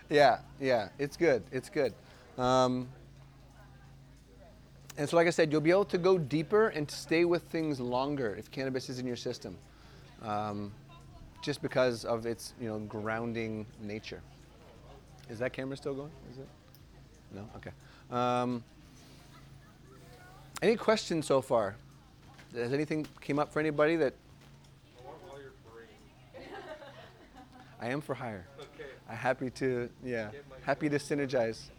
[0.10, 1.44] Yeah, yeah, it's good.
[1.52, 1.94] It's good.
[2.38, 2.88] Um,
[4.98, 7.44] and so, like I said, you'll be able to go deeper and to stay with
[7.44, 9.56] things longer if cannabis is in your system,
[10.24, 10.72] um,
[11.44, 14.22] just because of its you know grounding nature.
[15.30, 16.12] Is that camera still going?
[16.32, 16.48] Is it?
[17.34, 17.48] No.
[17.58, 17.72] Okay.
[18.10, 18.64] Um,
[20.62, 21.76] any questions so far?
[22.56, 24.16] Has anything came up for anybody that
[24.98, 26.50] I want all your brain.
[27.80, 28.48] I am for hire?
[29.10, 29.16] Okay.
[29.16, 30.30] I'm happy to yeah,
[30.64, 31.70] happy to synergize.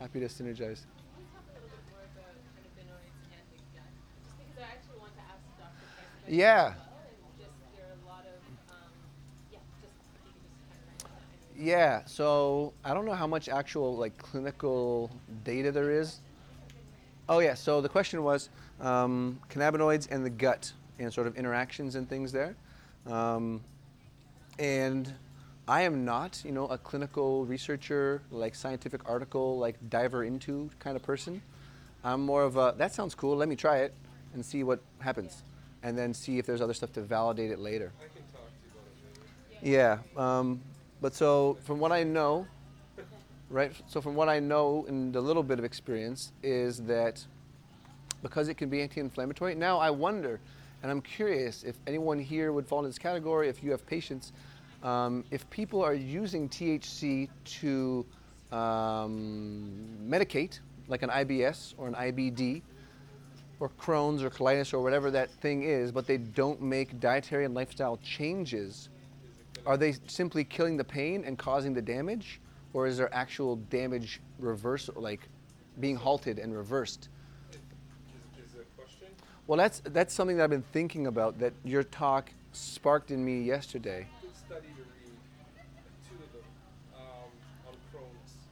[0.00, 0.86] Happy to synergize.
[0.86, 3.90] Can we talk a little bit more about cannabinoids and the gut?
[4.22, 5.74] Just because I actually want to ask Dr.
[5.96, 6.66] Price about Yeah.
[6.66, 8.38] it as well, and just there are a lot of,
[8.70, 8.90] um,
[9.50, 11.58] yeah, just if you could just kind of write that.
[11.58, 15.10] I know Yeah, so I don't know how much actual like clinical
[15.42, 16.20] data there is.
[17.28, 18.50] Oh yeah, so the question was
[18.80, 22.54] um, cannabinoids and the gut and sort of interactions and things there.
[23.06, 23.62] Um,
[24.60, 25.12] and
[25.68, 30.96] I am not, you know, a clinical researcher, like scientific article, like diver into kind
[30.96, 31.42] of person.
[32.02, 33.36] I'm more of a that sounds cool.
[33.36, 33.92] Let me try it
[34.32, 35.42] and see what happens,
[35.82, 37.92] and then see if there's other stuff to validate it later.
[38.00, 40.02] I can talk to you about it later.
[40.16, 40.62] Yeah, um,
[41.02, 42.46] but so from what I know,
[43.50, 43.72] right?
[43.88, 47.22] So from what I know and a little bit of experience is that
[48.22, 49.54] because it can be anti-inflammatory.
[49.54, 50.40] Now I wonder,
[50.82, 53.50] and I'm curious if anyone here would fall into this category.
[53.50, 54.32] If you have patients,
[54.82, 57.28] um, if people are using THC
[57.60, 58.06] to
[58.52, 59.70] um,
[60.06, 62.62] medicate, like an IBS or an IBD,
[63.60, 67.54] or Crohn's or colitis or whatever that thing is, but they don't make dietary and
[67.54, 68.88] lifestyle changes,
[69.66, 72.40] are they simply killing the pain and causing the damage,
[72.72, 75.28] or is there actual damage reversal, like
[75.80, 77.08] being halted and reversed?
[79.48, 81.38] Well, that's that's something that I've been thinking about.
[81.38, 84.06] That your talk sparked in me yesterday.
[84.20, 85.16] Good study to read.
[86.04, 86.44] Two of them
[86.92, 87.32] um,
[87.64, 88.44] on Crohn's.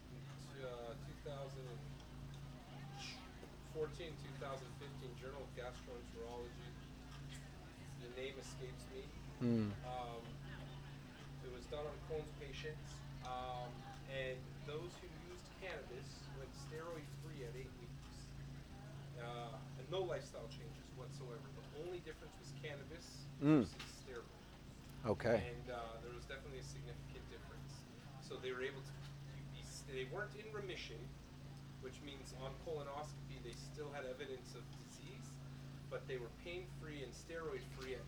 [0.57, 4.09] Uh, 2014,
[4.41, 6.73] 2015 Journal of Gastroenterology.
[8.01, 9.05] The name escapes me.
[9.43, 9.69] Mm.
[9.85, 10.23] Um,
[11.45, 12.89] it was done on Crohn's patients,
[13.29, 13.69] um,
[14.09, 16.09] and those who used cannabis
[16.41, 18.17] went steroid-free at eight weeks,
[19.21, 21.45] uh, and no lifestyle changes whatsoever.
[21.53, 23.69] The only difference was cannabis Mm.
[23.69, 24.41] versus steroid,
[25.05, 25.45] Okay.
[25.53, 27.85] and uh, there was definitely a significant difference.
[28.25, 28.93] So they were able to
[29.53, 29.61] be,
[29.93, 30.97] they weren't in remission,
[31.85, 35.29] which means on colonoscopy they still had evidence of disease,
[35.93, 38.06] but they were pain-free and steroid-free at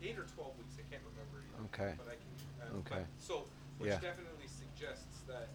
[0.00, 0.74] 12, 8 or 12 weeks.
[0.80, 1.60] I can't remember either.
[1.68, 1.92] Okay.
[1.96, 2.32] But I can.
[2.60, 3.04] Uh, Okay.
[3.04, 3.44] But, so,
[3.78, 4.00] which Yeah.
[4.00, 5.48] definitely suggests that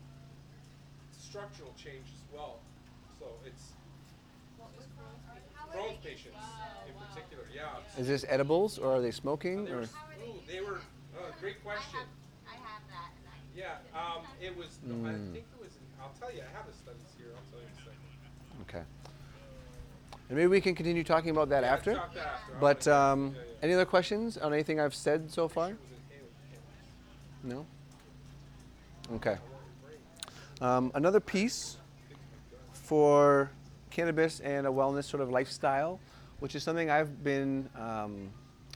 [1.11, 2.59] structural change as well.
[3.19, 3.73] So it's
[5.73, 6.37] Crohn's patients
[6.87, 7.43] in particular.
[7.53, 7.79] Yeah.
[7.97, 9.65] Is this edibles or are they smoking?
[9.65, 10.79] They Or were, ooh, they were.
[11.15, 11.99] Uh, great question.
[12.47, 13.11] I have that.
[13.17, 14.79] And I Yeah, um, it was.
[14.83, 15.33] No, I Mm.
[15.33, 15.71] think it was.
[15.99, 16.41] I'll tell you.
[16.41, 17.31] I have the studies here.
[17.35, 18.01] I'll tell you in a second.
[18.61, 18.83] okay.
[20.29, 21.93] And maybe we can continue talking about that Yeah, after.
[21.93, 22.53] that after.
[22.59, 23.53] But um, yeah, yeah.
[23.63, 25.69] any other questions on anything I've said so far?
[25.69, 26.31] It was inhaled
[27.43, 27.65] cannabis.
[29.11, 29.15] No.
[29.15, 29.37] Okay.
[30.61, 31.77] Um, another piece
[32.73, 33.51] for
[33.91, 35.99] cannabis and a wellness sort of lifestyle,
[36.39, 37.69] which is something I've been.
[37.79, 38.29] Um,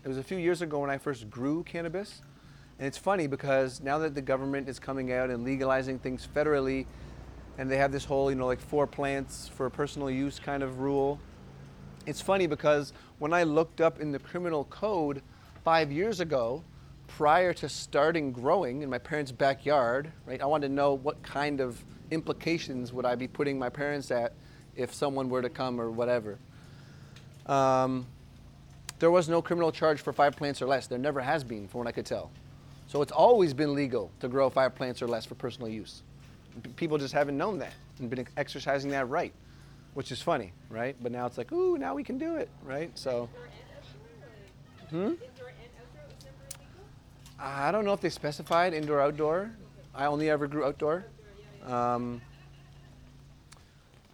[0.03, 2.21] it was a few years ago when I first grew cannabis,
[2.77, 6.85] and it's funny because now that the government is coming out and legalizing things federally,
[7.57, 10.79] and they have this whole you know like four plants for personal use kind of
[10.79, 11.19] rule.
[12.05, 15.21] It's funny because when I looked up in the criminal code
[15.63, 16.63] five years ago,
[17.07, 21.59] prior to starting growing in my parents' backyard, right, I wanted to know what kind
[21.59, 24.33] of implications would I be putting my parents at
[24.75, 26.37] if someone were to come or whatever.
[27.45, 28.05] Um,
[28.99, 30.87] there was no criminal charge for five plants or less.
[30.87, 32.31] There never has been, from what I could tell.
[32.87, 36.03] So it's always been legal to grow five plants or less for personal use.
[36.75, 39.33] People just haven't known that and been exercising that right,
[39.93, 40.95] which is funny, right?
[41.01, 42.91] But now it's like, ooh, now we can do it, right?
[42.97, 43.29] So,
[44.89, 45.13] hmm?
[47.39, 49.51] I don't know if they specified indoor outdoor.
[49.95, 51.05] I only ever grew outdoor.
[51.65, 52.21] Um,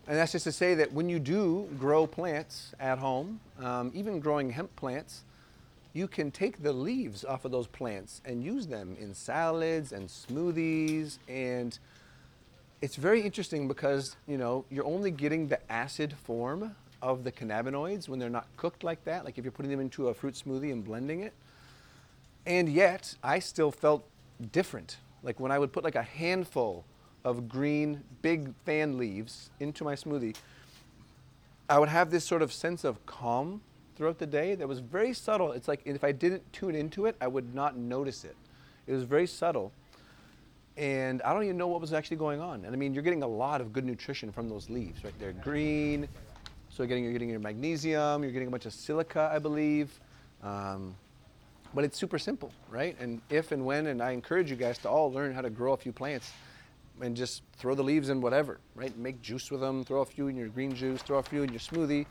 [0.08, 4.20] and that's just to say that when you do grow plants at home, um, even
[4.20, 5.24] growing hemp plants,
[5.94, 10.08] you can take the leaves off of those plants and use them in salads and
[10.08, 11.80] smoothies and
[12.86, 18.08] it's very interesting because you know you're only getting the acid form of the cannabinoids
[18.08, 20.72] when they're not cooked like that like if you're putting them into a fruit smoothie
[20.72, 21.34] and blending it.
[22.46, 24.08] And yet i still felt
[24.52, 24.98] different.
[25.24, 26.86] Like when i would put like a handful
[27.24, 30.36] of green big fan leaves into my smoothie
[31.68, 33.62] i would have this sort of sense of calm
[33.96, 35.54] throughout the day that was very subtle.
[35.54, 38.36] It's like if i didn't tune into it i would not notice it.
[38.86, 39.72] It was very subtle
[40.78, 42.66] and I don't even know what was actually going on.
[42.66, 45.14] And I mean, you're getting a lot of good nutrition from those leaves, right?
[45.20, 46.08] They're green,
[46.70, 49.98] so you're getting, you're getting your magnesium, you're getting a bunch of silica, I believe.
[50.44, 50.96] Um,
[51.74, 52.96] but it's super simple, right?
[53.00, 55.74] And if and when, and I encourage you guys to all learn how to grow
[55.74, 56.32] a few plants
[57.02, 58.98] and just throw the leaves in whatever, right?
[58.98, 61.50] Make juice with them, throw a few in your green juice, throw a few in
[61.50, 62.06] your smoothie,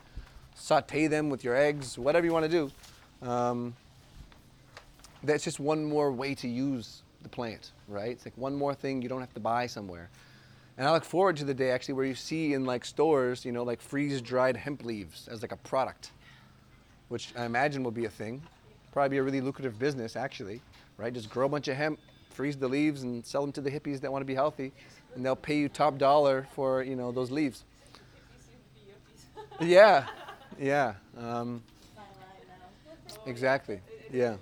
[0.55, 2.49] saute them with your eggs, whatever you want to
[3.21, 3.27] do.
[3.27, 3.75] Um,
[5.23, 8.11] that's just one more way to use the plant, right?
[8.11, 10.09] It's like one more thing you don't have to buy somewhere.
[10.77, 13.51] And I look forward to the day actually where you see in like stores, you
[13.51, 16.11] know, like freeze dried hemp leaves as like a product,
[17.09, 18.43] which I imagine will be a thing.
[18.91, 20.61] Probably be a really lucrative business actually,
[20.97, 21.11] right?
[21.11, 21.99] Just grow a bunch of hemp,
[22.29, 24.71] freeze the leaves, and sell them to the hippies that want to be healthy,
[25.15, 27.63] and they'll pay you top dollar for you know those leaves.
[29.61, 30.07] Yeah,
[30.59, 31.63] yeah, um,
[33.25, 33.79] exactly.
[34.11, 34.35] Yeah.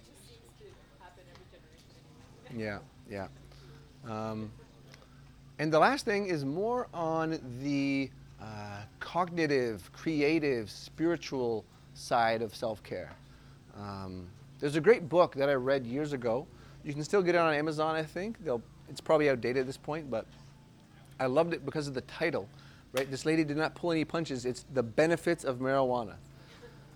[2.56, 2.80] Yeah,
[3.10, 3.28] yeah.
[4.10, 4.51] Um,
[5.60, 8.10] and the last thing is more on the
[8.41, 13.12] uh, cognitive, creative, spiritual side of self care.
[13.78, 14.28] Um,
[14.60, 16.47] there's a great book that I read years ago.
[16.84, 18.43] You can still get it on Amazon, I think.
[18.43, 20.26] They'll, it's probably outdated at this point, but
[21.20, 22.47] I loved it because of the title.
[22.91, 23.10] Right?
[23.10, 24.45] This lady did not pull any punches.
[24.45, 26.16] It's the benefits of marijuana.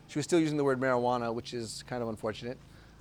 [0.08, 2.58] She was still using the word marijuana, which is kind of unfortunate.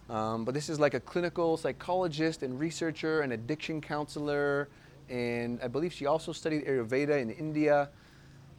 [0.09, 4.69] Um, but this is like a clinical psychologist and researcher and addiction counselor.
[5.09, 7.91] And I believe she also studied Ayurveda in India.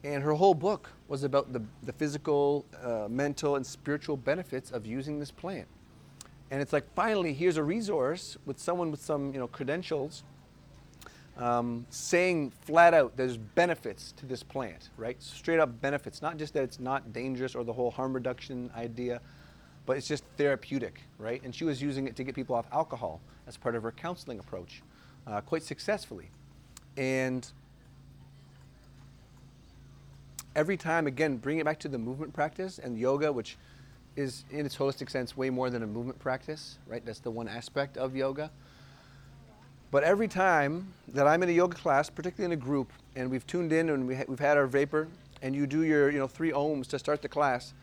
[0.03, 4.85] And her whole book was about the, the physical, uh, mental, and spiritual benefits of
[4.85, 5.67] using this plant.
[6.51, 10.23] And it's like, finally, here's a resource with someone with some you know, credentials
[11.37, 15.21] um, saying flat out there's benefits to this plant, right?
[15.21, 19.21] Straight up benefits, not just that it's not dangerous or the whole harm reduction idea,
[19.87, 21.41] but it's just therapeutic, right?
[21.43, 24.37] And she was using it to get people off alcohol as part of her counseling
[24.37, 24.83] approach,
[25.25, 26.29] uh, quite successfully.
[26.97, 27.49] And
[30.55, 33.57] every time, again, bring it back to the movement practice and yoga, which
[34.17, 37.05] is in its holistic sense way more than a movement practice, right?
[37.05, 38.51] That's the one aspect of yoga.
[39.89, 43.47] But every time that I'm in a yoga class, particularly in a group, and we've
[43.47, 45.07] tuned in and we ha- we've had our vapor,
[45.41, 47.73] and you do your you know three oms to start the class,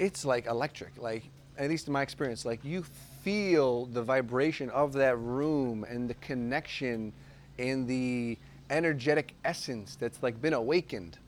[0.00, 0.98] it's like electric.
[0.98, 1.22] Like
[1.56, 2.84] at least in my experience, like you
[3.22, 7.12] feel the vibration of that room and the connection
[7.58, 8.36] and the
[8.70, 11.18] energetic essence that's like been awakened,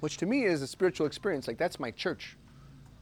[0.00, 1.48] which to me is a spiritual experience.
[1.48, 2.36] Like that's my church,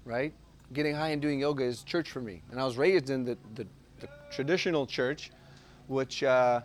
[0.05, 0.33] right?
[0.73, 2.43] Getting high and doing yoga is church for me.
[2.51, 3.67] And I was raised in the, the
[4.01, 5.31] the traditional church,
[5.87, 6.63] which, uh,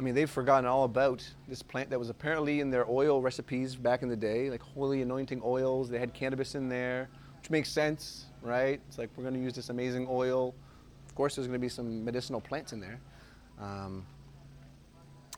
[0.00, 3.76] I mean, they've forgotten all about this plant that was apparently in their oil recipes
[3.76, 5.90] back in the day, like holy anointing oils.
[5.90, 8.80] They had cannabis in there, which makes sense, right?
[8.88, 10.54] It's like we're going to use this amazing oil.
[11.06, 12.98] Of course, there's going to be some medicinal plants in there.
[13.60, 14.06] Um,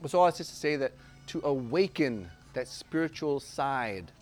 [0.07, 0.93] so all that's just to say that
[1.27, 4.13] to awaken that spiritual side,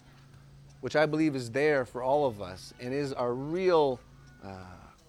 [0.80, 4.00] which I believe is there for all of us and is our real
[4.42, 4.56] uh,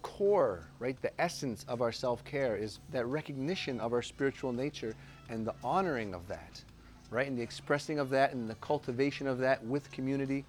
[0.02, 1.00] core, right?
[1.00, 4.94] The essence of our self care is that recognition of our spiritual nature
[5.28, 6.62] and the honoring of that,
[7.10, 7.26] right?
[7.26, 10.44] And the expressing of that and the cultivation of that with community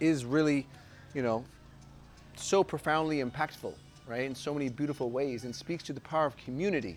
[0.00, 0.66] is really,
[1.14, 1.44] you know,
[2.36, 3.72] so profoundly impactful,
[4.06, 4.24] right?
[4.24, 6.96] In so many beautiful ways and speaks to the power of community.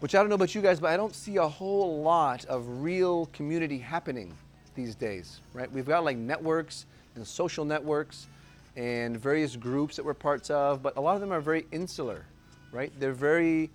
[0.00, 2.82] Which I don't know about you guys, but I don't see a whole lot of
[2.82, 4.32] real community happening
[4.74, 5.70] these days, right?
[5.72, 6.86] We've got like networks
[7.16, 8.28] and social networks
[8.76, 12.24] and various groups that we're parts of, but a lot of them are very insular,
[12.70, 12.92] right?
[13.00, 13.70] They're very,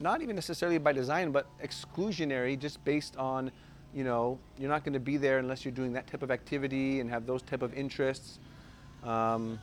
[0.00, 3.50] not even necessarily by design, but exclusionary just based on,
[3.94, 7.00] you know, you're not going to be there unless you're doing that type of activity
[7.00, 8.38] and have those type of interests.
[9.04, 9.58] Um,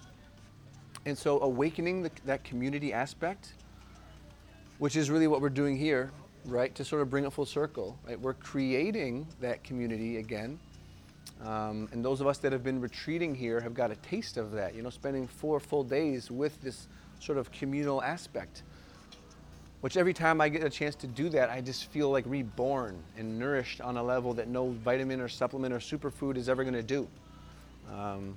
[1.05, 3.53] and so awakening the, that community aspect,
[4.79, 6.11] which is really what we're doing here,
[6.45, 6.73] right?
[6.75, 8.19] To sort of bring it full circle, right?
[8.19, 10.59] We're creating that community again
[11.43, 14.51] um, and those of us that have been retreating here have got a taste of
[14.51, 16.87] that, you know, spending four full days with this
[17.19, 18.63] sort of communal aspect.
[19.85, 22.97] Which every time I get a chance to do that, I just feel like reborn
[23.19, 26.73] and nourished on a level that no vitamin or supplement or superfood is ever going
[26.73, 27.07] to do.
[27.93, 28.35] Um,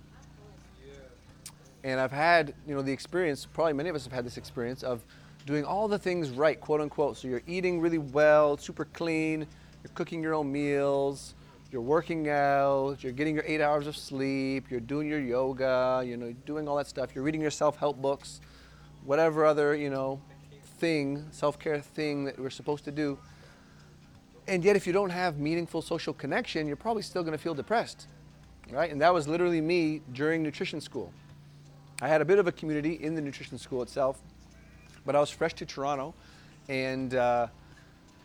[1.84, 4.82] And I've had, you know, the experience, probably many of us have had this experience
[4.82, 5.02] of
[5.46, 7.16] doing all the things right, quote unquote.
[7.16, 9.46] So you're eating really well, super clean,
[9.82, 11.34] you're cooking your own meals,
[11.72, 16.18] you're working out, you're getting your eight hours of sleep, you're doing your yoga, you
[16.18, 18.42] know, doing all that stuff, you're reading your self-help books,
[19.06, 20.20] whatever other, you know,
[20.78, 23.18] thing, self-care thing that we're supposed to do.
[24.46, 27.54] And yet if you don't have meaningful social connection, you're probably still going to feel
[27.54, 28.06] depressed.
[28.70, 28.90] Right?
[28.90, 31.12] And that was literally me during nutrition school.
[32.00, 34.20] I had a bit of a community in the nutrition school itself,
[35.04, 36.14] but I was fresh to Toronto,
[36.68, 37.48] and uh,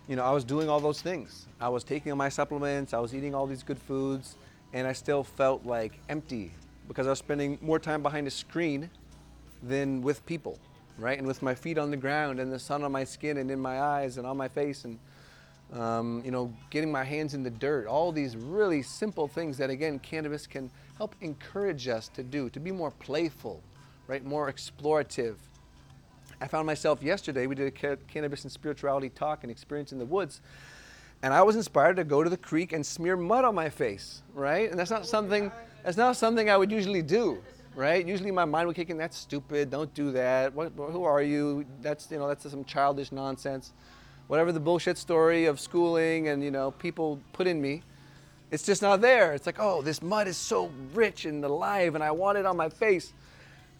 [0.08, 1.47] you know I was doing all those things.
[1.60, 4.36] I was taking my supplements, I was eating all these good foods,
[4.74, 6.51] and I still felt like empty
[6.88, 8.91] because I was spending more time behind a screen
[9.64, 10.60] than with people,
[10.97, 11.17] right?
[11.17, 13.59] And with my feet on the ground and the sun on my skin and in
[13.59, 14.99] my eyes and on my face and
[15.73, 19.69] um, you know, getting my hands in the dirt, all these really simple things that,
[19.69, 23.61] again, cannabis can help encourage us to do, to be more playful,
[24.07, 25.35] right, more explorative.
[26.39, 29.97] I found myself yesterday, we did a ca- cannabis and spirituality talk and experience in
[29.97, 30.41] the woods,
[31.23, 34.21] and I was inspired to go to the creek and smear mud on my face,
[34.35, 34.69] right?
[34.69, 35.51] And that's not something,
[35.83, 37.41] that's not something I would usually do,
[37.76, 38.05] right?
[38.05, 41.65] Usually my mind would kick in, that's stupid, don't do that, what, who are you?
[41.82, 43.74] That's, you know, that's some childish nonsense.
[44.28, 47.84] Whatever the bullshit story of schooling and you know people put in me
[48.53, 49.34] it's just not there.
[49.34, 52.55] It's like oh this mud is so rich and alive and i want it on
[52.55, 53.11] my face.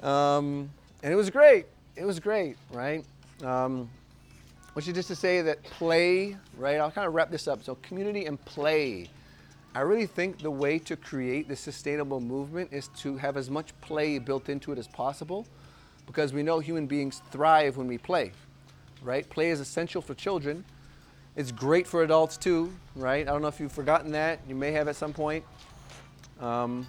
[0.02, 0.72] Um,
[1.04, 1.68] and it was great.
[1.96, 3.06] It was great right?
[3.44, 3.90] Um,
[4.74, 6.78] which is just to say that play right?
[6.78, 7.64] I'll kind of wrap this up.
[7.64, 9.10] So community and play
[9.76, 13.70] i really think the way to create the sustainable movement is to have as much
[13.82, 15.46] play built into it as possible
[16.06, 18.32] because we know human beings thrive when we play
[19.04, 19.30] right?
[19.30, 20.64] Play is essential for children.
[21.36, 23.28] It's great for adults too, right?
[23.28, 24.40] I don't know if you've forgotten that.
[24.48, 25.44] You may have at some point.
[26.40, 26.88] Um,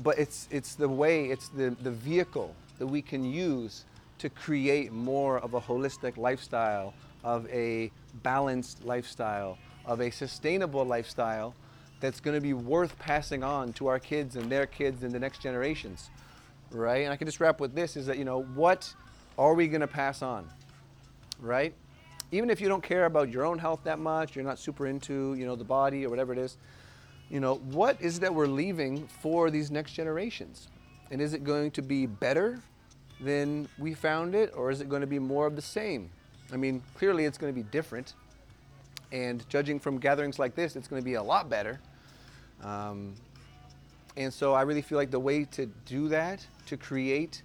[0.00, 3.84] but it's, it's the way, it's the, the vehicle that we can use
[4.18, 7.90] to create more of a holistic lifestyle, of a
[8.22, 9.58] balanced lifestyle,
[9.88, 11.54] of a sustainable lifestyle
[11.98, 15.18] that's going to be worth passing on to our kids and their kids and the
[15.18, 16.10] next generations,
[16.70, 17.02] right?
[17.02, 18.94] And I can just wrap with this: is that you know what
[19.36, 20.48] are we going to pass on?
[21.40, 21.72] Right?
[22.30, 25.34] Even if you don't care about your own health that much, you're not super into,
[25.34, 26.58] you know, the body or whatever it is,
[27.30, 30.68] you know, what is that we're leaving for these next generations?
[31.10, 32.60] And is it going to be better
[33.20, 36.10] than we found it or is it going to be more of the same?
[36.52, 38.12] I mean, clearly it's going to be different.
[39.12, 41.80] And judging from gatherings like this, it's going to be a lot better.
[42.62, 43.14] Um,
[44.16, 47.42] and so I really feel like the way to do that, to create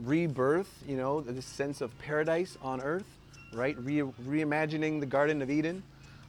[0.00, 3.06] rebirth, you know, this sense of paradise on earth,
[3.52, 3.76] right?
[3.78, 5.82] Re- reimagining the Garden of Eden,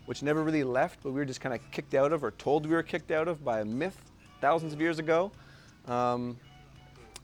[0.06, 2.66] which never really left, but we were just kind of kicked out of or told
[2.66, 3.98] we were kicked out of by a myth
[4.42, 5.32] thousands of years ago.
[5.88, 6.38] Um,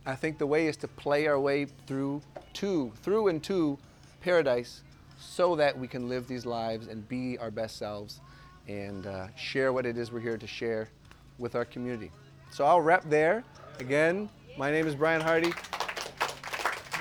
[0.05, 2.21] I think the way is to play our way through
[2.53, 3.77] to through and to
[4.21, 4.81] paradise
[5.19, 8.21] so that we can live these lives and be our best selves
[8.67, 10.89] and uh, share what it is we're here to share
[11.37, 12.11] with our community.
[12.51, 13.43] So I'll wrap there.
[13.79, 15.51] Again, my name is Bryan Hardy.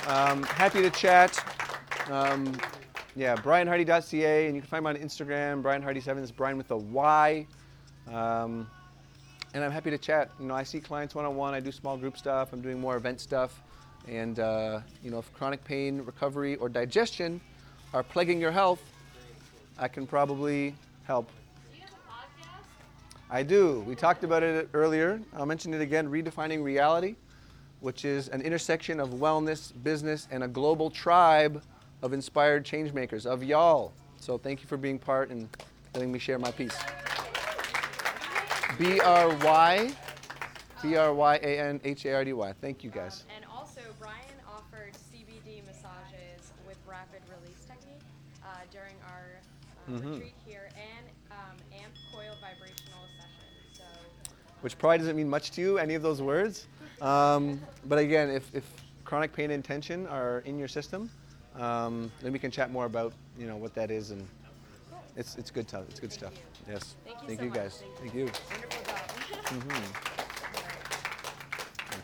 [0.06, 1.38] Um, happy to chat.
[2.10, 2.58] Um,
[3.14, 6.22] yeah, bryanhardy.ca, and you can find me on Instagram, Bryan Hardy7.
[6.22, 7.46] It's Bryan with a Y.
[8.10, 8.70] Um,
[9.54, 10.30] and I'm happy to chat.
[10.40, 11.54] You know, I see clients one-on-one.
[11.54, 12.52] I do small group stuff.
[12.52, 13.62] I'm doing more event stuff.
[14.06, 17.40] And uh, you know, if chronic pain, recovery, or digestion
[17.92, 18.82] are plaguing your health,
[19.78, 20.74] I can probably
[21.04, 21.30] help.
[23.30, 23.80] I do.
[23.86, 25.20] We talked about it earlier.
[25.36, 26.08] I'll mention it again.
[26.08, 27.16] Redefining reality
[27.80, 31.62] which is an intersection of wellness, business, and a global tribe
[32.02, 33.92] of inspired changemakers, of y'all.
[34.18, 35.48] So thank you for being part and
[35.94, 36.76] letting me share my piece.
[38.78, 39.92] B R Y,
[40.82, 42.52] B R Y A N H A R D Y.
[42.60, 43.24] Thank you guys.
[48.58, 49.38] Uh, during our
[49.86, 50.12] uh, Mhm.
[50.14, 53.46] retreat here and um, amp coil vibrational session.
[53.72, 53.84] So,
[54.62, 56.66] Which probably doesn't mean much to you, any of those words.
[57.00, 58.64] Um, but again, if, if
[59.04, 61.08] chronic pain and tension are in your system,
[61.54, 64.26] um, then we can chat more about you know what that is and
[65.16, 65.84] it's it's good stuff.
[65.90, 66.32] It's good stuff.
[66.68, 66.96] Yes.
[67.04, 67.54] Thank you so much.
[67.54, 67.82] guys.
[67.98, 68.30] Thank Thank you.
[68.50, 69.10] wonderful job.
[69.62, 70.18] hmm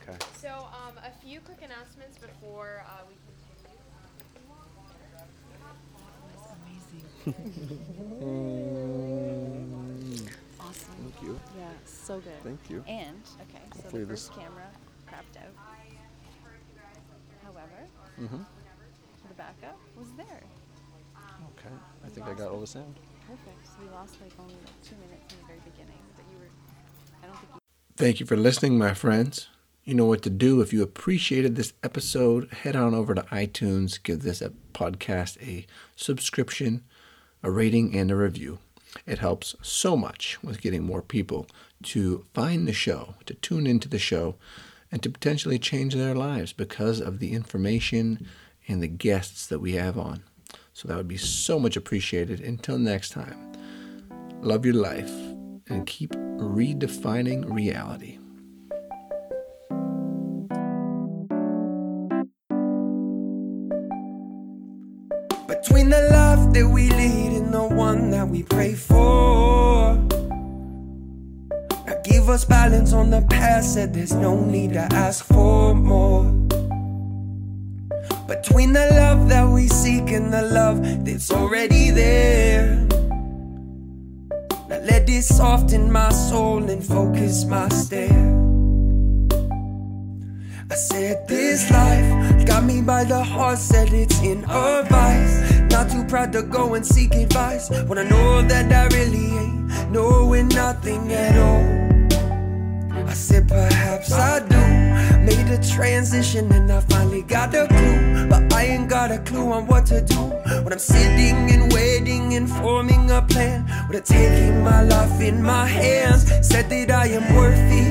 [0.09, 0.19] Okay.
[0.41, 3.15] So, um, a few quick announcements before uh, we
[7.33, 7.79] continue.
[10.61, 10.95] Awesome.
[11.03, 11.41] Thank you.
[11.59, 12.43] Yeah, so good.
[12.43, 12.85] Thank you.
[12.87, 14.67] And okay, so Hopefully the this- first camera
[15.09, 15.55] crapped out.
[17.43, 17.89] However,
[18.21, 18.43] Mm-hmm.
[19.29, 20.43] the backup was there.
[21.59, 21.75] Okay.
[22.05, 22.95] I think I got all the sound.
[23.27, 23.67] Perfect.
[23.67, 26.51] So we lost like only like two minutes in the very beginning, but you were.
[27.23, 27.61] I don't think you.
[27.97, 29.49] Thank you for listening, my friends.
[29.85, 30.61] You know what to do.
[30.61, 35.67] If you appreciated this episode, head on over to iTunes, give this podcast a
[35.97, 36.83] subscription,
[37.45, 38.59] a rating, and a review.
[39.07, 41.47] It helps so much with getting more people
[41.85, 44.37] to find the show, to tune into the show,
[44.91, 48.27] and to potentially change their lives because of the information
[48.67, 50.23] and the guests that we have on.
[50.73, 52.41] So that would be so much appreciated.
[52.41, 53.53] Until next time,
[54.41, 55.13] love your life
[55.69, 58.19] and keep redefining reality.
[65.47, 67.24] Between the love that we and
[67.69, 69.95] the one that we pray for.
[71.87, 76.25] Now give us balance on the past, said there's no need to ask for more.
[78.27, 82.87] Between the love that we seek and the love that's already there.
[84.69, 88.33] Now let this soften my soul and focus my stare.
[90.71, 95.54] I said this life got me by the heart, said it's in a vice.
[95.75, 99.91] Not too proud to go and seek advice when I know that I really ain't
[99.91, 101.67] knowing nothing at all.
[103.11, 104.63] I said perhaps I do.
[105.27, 109.51] Made a transition and I finally got a clue, but I ain't got a clue
[109.51, 110.23] on what to do.
[110.63, 115.43] When I'm sitting and waiting and forming a plan, with a taking my life in
[115.43, 117.91] my hands, said that I am worthy.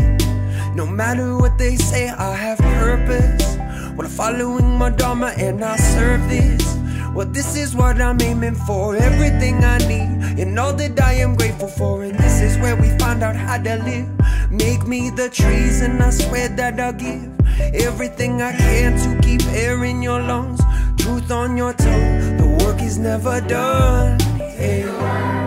[0.74, 3.58] No matter what they say, I have purpose.
[3.98, 6.73] When I'm following my Dharma and I serve this.
[7.14, 8.96] Well, this is what I'm aiming for.
[8.96, 12.04] Everything I need and all that I am grateful for.
[12.04, 14.10] And this is where we find out how to live.
[14.50, 17.30] Make me the trees, and I swear that I'll give
[17.74, 20.62] everything I can to keep air in your lungs,
[20.98, 22.38] truth on your tongue.
[22.38, 24.20] The work is never done.
[24.40, 25.43] Yeah.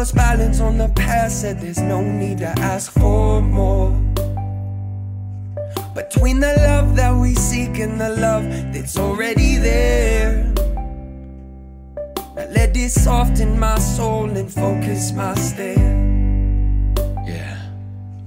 [0.00, 3.90] Us balance on the past, said there's no need to ask for more.
[5.94, 10.54] Between the love that we seek and the love that's already there.
[12.34, 15.76] Now let this soften my soul and focus my stare.
[17.26, 17.60] Yeah,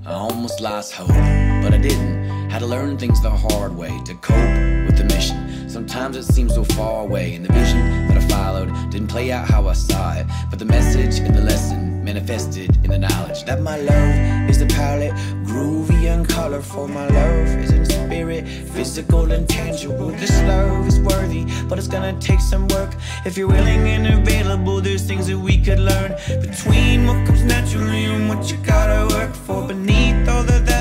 [0.05, 2.51] I almost lost hope, but I didn't.
[2.51, 5.67] Had to learn things the hard way to cope with the mission.
[5.67, 8.02] Sometimes it seems so far away, and the vision
[8.33, 10.25] followed didn't play out how I saw it.
[10.49, 14.69] But the message and the lesson manifested in the knowledge that my love is the
[14.79, 15.15] palette,
[15.49, 16.87] groovy and colorful.
[16.87, 18.43] My love is in spirit,
[18.75, 20.09] physical and tangible.
[20.23, 22.91] This love is worthy, but it's gonna take some work.
[23.25, 26.11] If you're willing and available, there's things that we could learn
[26.47, 29.59] between what comes naturally and what you gotta work for.
[29.67, 30.72] Beneath all of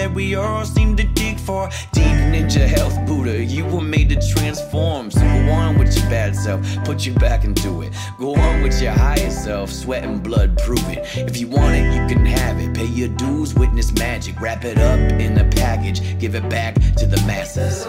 [0.00, 1.68] that we all seem to dig for.
[1.92, 5.10] Deep ninja health, Buddha, you were made to transform.
[5.10, 7.92] So go on with your bad self, put you back into it.
[8.18, 11.00] Go on with your higher self, sweat and blood, prove it.
[11.28, 12.74] If you want it, you can have it.
[12.74, 14.40] Pay your dues, witness magic.
[14.40, 17.86] Wrap it up in a package, give it back to the masses.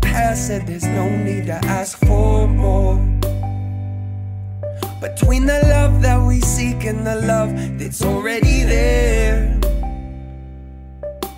[0.00, 2.96] The past, said there's no need to ask for more.
[5.00, 9.58] Between the love that we seek and the love that's already there.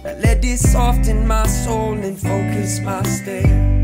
[0.04, 3.77] Now let this soften my soul and focus my stare.